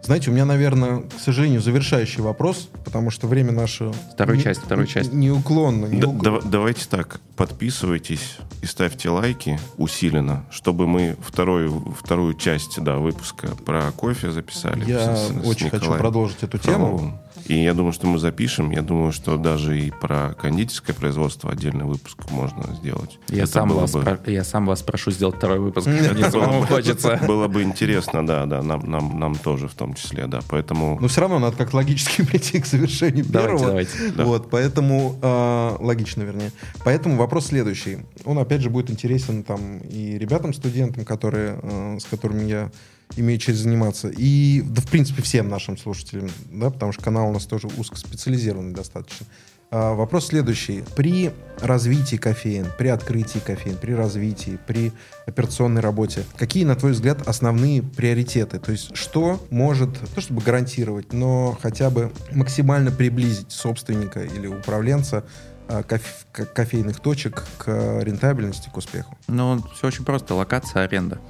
[0.05, 3.91] Знаете, у меня, наверное, к сожалению, завершающий вопрос, потому что время наше...
[4.13, 5.13] Вторую не- часть, вторую часть.
[5.15, 5.87] Неуклонно.
[5.89, 6.23] Да- неуклонно.
[6.23, 13.49] дава- давайте так, подписывайтесь и ставьте лайки усиленно, чтобы мы вторую, вторую часть да, выпуска
[13.65, 14.85] про кофе записали.
[14.87, 17.19] Я с- с очень хочу Николаем продолжить эту тему.
[17.47, 18.70] И я думаю, что мы запишем.
[18.70, 23.18] Я думаю, что даже и про кондитерское производство отдельный выпуск можно сделать.
[23.28, 25.86] Я Это сам, вас бы- про- я сам вас прошу сделать второй выпуск.
[25.86, 27.20] Мне самому хочется.
[27.26, 30.40] Было бы интересно, да, да, нам, нам, нам тоже в том числе, да.
[30.49, 33.66] Поэтому Но все равно надо как логически прийти к завершению Давайте, первого.
[33.66, 34.11] давайте.
[34.16, 34.24] Да.
[34.24, 36.51] Вот, поэтому э, логично, вернее.
[36.84, 37.99] Поэтому вопрос следующий.
[38.24, 42.70] Он опять же будет интересен там и ребятам студентам, которые э, с которыми я
[43.17, 47.33] имею честь заниматься, и да в принципе всем нашим слушателям, да, потому что канал у
[47.33, 49.27] нас тоже узкоспециализированный достаточно.
[49.71, 50.85] А, Вопрос следующий.
[50.95, 54.93] При развитии кофеин, при открытии кофеин, при развитии, при
[55.27, 58.61] операционной работе, какие, на твой взгляд, основные приоритеты?
[58.61, 65.25] То есть что может, то чтобы гарантировать, но хотя бы максимально приблизить собственника или управленца
[65.67, 69.19] а, кофейных точек к рентабельности, к успеху?
[69.27, 70.35] Ну, все очень просто.
[70.35, 71.21] Локация, аренда.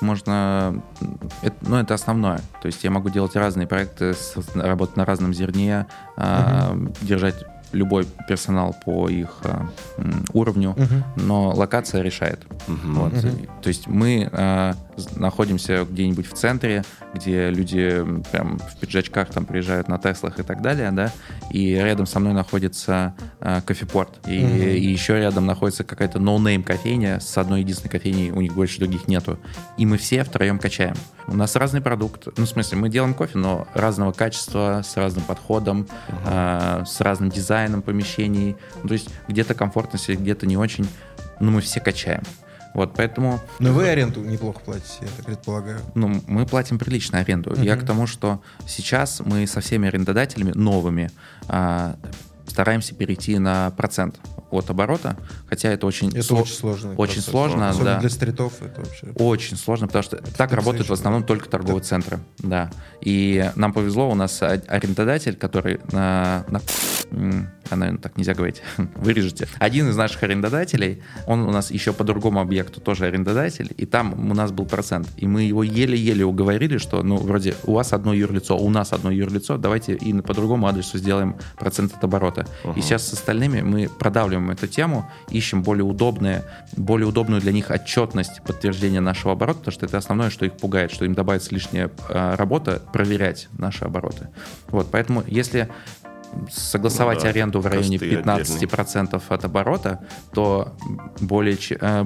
[0.00, 0.82] Можно...
[1.42, 2.38] это- ну, это основное.
[2.62, 5.86] То есть я могу делать разные проекты, с- работать на разном зерне,
[6.16, 9.66] а, держать любой персонал по их а,
[10.32, 10.76] уровню,
[11.16, 12.40] но локация решает.
[12.68, 12.94] Мгм.
[12.94, 13.12] Вот.
[13.62, 14.74] То есть мы а,
[15.16, 16.84] находимся где-нибудь в центре,
[17.14, 21.12] где люди прям в пиджачках там приезжают на Теслах и так далее, да,
[21.50, 24.56] и рядом со мной находится а, кофепорт, и, Мгм.
[24.56, 29.08] и еще рядом находится какая-то no-name кофейня с одной единственной кофейней, у них больше других
[29.08, 29.38] нету,
[29.76, 30.96] и мы все втроем качаем.
[31.26, 35.24] У нас разный продукт, ну, в смысле, мы делаем кофе, но разного качества, с разным
[35.24, 35.86] подходом,
[36.26, 40.86] а, с разным дизайном помещений, Ну, то есть где-то комфортно сидеть, где-то не очень,
[41.40, 42.22] но мы все качаем.
[42.74, 45.80] Вот, поэтому Но вы аренду неплохо платите, я так предполагаю.
[45.94, 47.54] ну, мы платим приличную аренду.
[47.62, 51.10] Я к тому, что сейчас мы со всеми арендодателями новыми
[51.48, 51.96] а,
[52.46, 54.18] стараемся перейти на процент
[54.50, 55.16] от оборота,
[55.48, 56.94] хотя это очень, Это сло- очень сложно.
[56.96, 58.00] очень сложно, Особенно да.
[58.00, 59.06] для стритов это вообще...
[59.16, 60.56] Очень сложно, потому что так специфично.
[60.56, 62.18] работают в основном только торговые центры.
[62.38, 62.70] Да.
[63.00, 66.44] И нам повезло, у нас а- арендодатель, который на...
[66.48, 66.60] на
[67.70, 68.62] а, наверное, так нельзя говорить,
[68.96, 69.48] вырежете.
[69.58, 74.30] Один из наших арендодателей, он у нас еще по другому объекту тоже арендодатель, и там
[74.30, 75.08] у нас был процент.
[75.16, 79.10] И мы его еле-еле уговорили, что, ну, вроде, у вас одно юрлицо, у нас одно
[79.10, 82.46] юрлицо, давайте и по другому адресу сделаем процент от оборота.
[82.76, 86.44] И сейчас с остальными мы продавливаем эту тему, ищем более удобные,
[86.76, 90.92] более удобную для них отчетность подтверждения нашего оборота, потому что это основное, что их пугает,
[90.92, 94.28] что им добавится лишняя э, работа проверять наши обороты.
[94.68, 95.68] Вот, поэтому если
[96.50, 100.00] согласовать Ну да, аренду в районе косты 15% от оборота,
[100.32, 100.74] то
[101.20, 102.04] более э,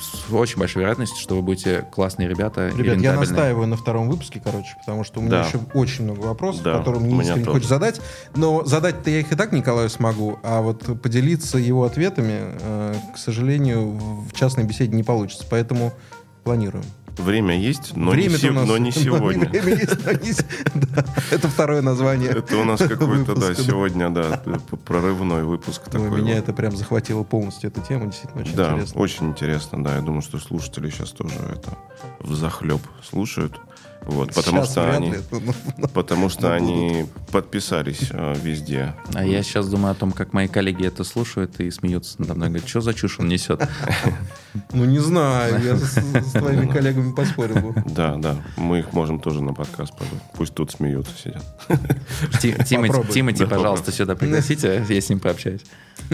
[0.00, 4.08] с очень большой вероятностью, что вы будете классные ребята и Ребят, я настаиваю на втором
[4.08, 5.46] выпуске, короче, потому что у меня Да.
[5.48, 8.00] еще очень много вопросов, Да, которые мне искренне хочется задать.
[8.34, 13.18] Но задать-то я их и так Николаю смогу, а вот поделиться его ответами, э, к
[13.18, 15.44] сожалению, в частной беседе не получится.
[15.48, 15.92] Поэтому
[16.44, 16.84] планируем.
[17.18, 19.48] Время есть, но, Время-то не, се- нас- но не сегодня.
[19.48, 20.44] Время есть, но не с-
[20.74, 22.30] да, Это второе название.
[22.30, 24.42] Это у нас какой-то, да, сегодня, да,
[24.84, 26.20] прорывной выпуск Ой, такой.
[26.22, 29.00] Меня это прям захватило полностью, эта тема, действительно очень Да, интересно.
[29.00, 29.96] очень интересно, да.
[29.96, 31.76] Я думаю, что слушатели сейчас тоже это
[32.20, 33.58] в захлеб слушают.
[34.06, 35.18] Вот, потому Сейчас что они, ли,
[35.94, 38.94] потому что но они подписались э, везде.
[39.14, 42.48] А я сейчас думаю о том, как мои коллеги это слушают и смеются надо мной.
[42.48, 43.66] Говорят, что за чушь он несет?
[44.72, 45.94] Ну, не знаю, я с,
[46.32, 47.82] твоими коллегами поспорил бы.
[47.86, 50.22] Да, да, мы их можем тоже на подкаст позвать.
[50.34, 51.44] Пусть тут смеются, сидят.
[52.40, 52.54] Ти-
[53.12, 55.62] Тимати, пожалуйста, сюда пригласите, я с ним пообщаюсь.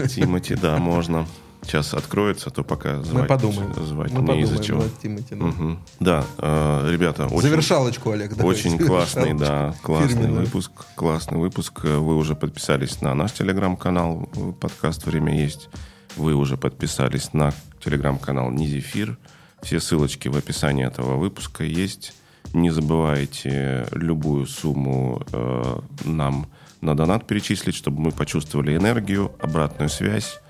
[0.09, 1.27] Тимати, да, можно.
[1.63, 3.73] Сейчас откроется, то пока Мы звать, подумаем.
[3.85, 4.79] звать Мы не из-за чего.
[4.79, 5.45] Влад Тимати, да.
[5.45, 5.79] Мгм.
[5.99, 8.35] Да, э, ребята, очень, Завершалочку, Олег.
[8.35, 10.45] давай, очень классный, да, классный Фирменную.
[10.45, 11.83] выпуск, классный выпуск.
[11.83, 14.27] Вы уже подписались на наш телеграм-канал,
[14.59, 15.69] подкаст «Время есть».
[16.17, 17.53] Вы уже подписались на
[17.83, 19.17] телеграм-канал Низефир.
[19.61, 22.13] Все ссылочки в описании этого выпуска есть.
[22.53, 26.47] Не забывайте любую сумму э, нам
[26.81, 30.40] на донат перечислить, чтобы мы почувствовали энергию, обратную связь,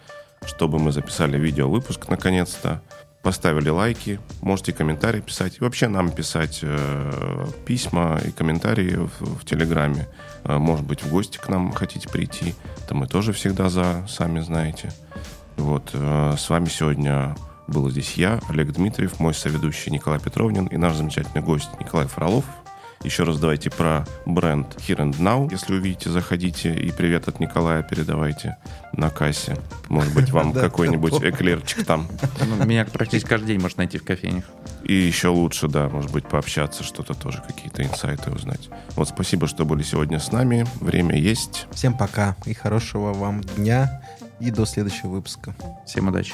[0.46, 2.82] чтобы мы записали видео-выпуск наконец-то,
[3.22, 5.58] поставили лайки, можете комментарии писать.
[5.58, 10.08] И вообще нам писать э, письма и комментарии в, в Телеграме.
[10.44, 12.56] Э, может быть, в гости к нам хотите прийти.
[12.88, 14.92] то мы тоже всегда за, сами знаете.
[15.58, 17.36] Вот, э, с вами сегодня
[17.68, 22.46] был здесь я, Олег Дмитриев, мой соведущий Николай Петровнин и наш замечательный гость Николай Фролов.
[23.04, 25.48] Еще раз давайте про бренд Here and Now.
[25.52, 28.58] Если увидите, заходите и привет от Николая передавайте
[28.94, 29.58] на кассе.
[29.90, 32.08] Может быть, вам какой-нибудь эклерчик там.
[32.42, 34.46] Ну, меня практически каждый день можно найти в кофейнях.
[34.84, 38.70] И еще лучше, да, может быть, пообщаться, что-то тоже, какие-то инсайты узнать.
[38.96, 40.66] Вот спасибо, что были сегодня с нами.
[40.80, 41.68] Время есть.
[41.72, 44.02] Всем пока и хорошего вам дня.
[44.40, 45.56] И до следующего выпуска.
[45.86, 46.34] Всем удачи.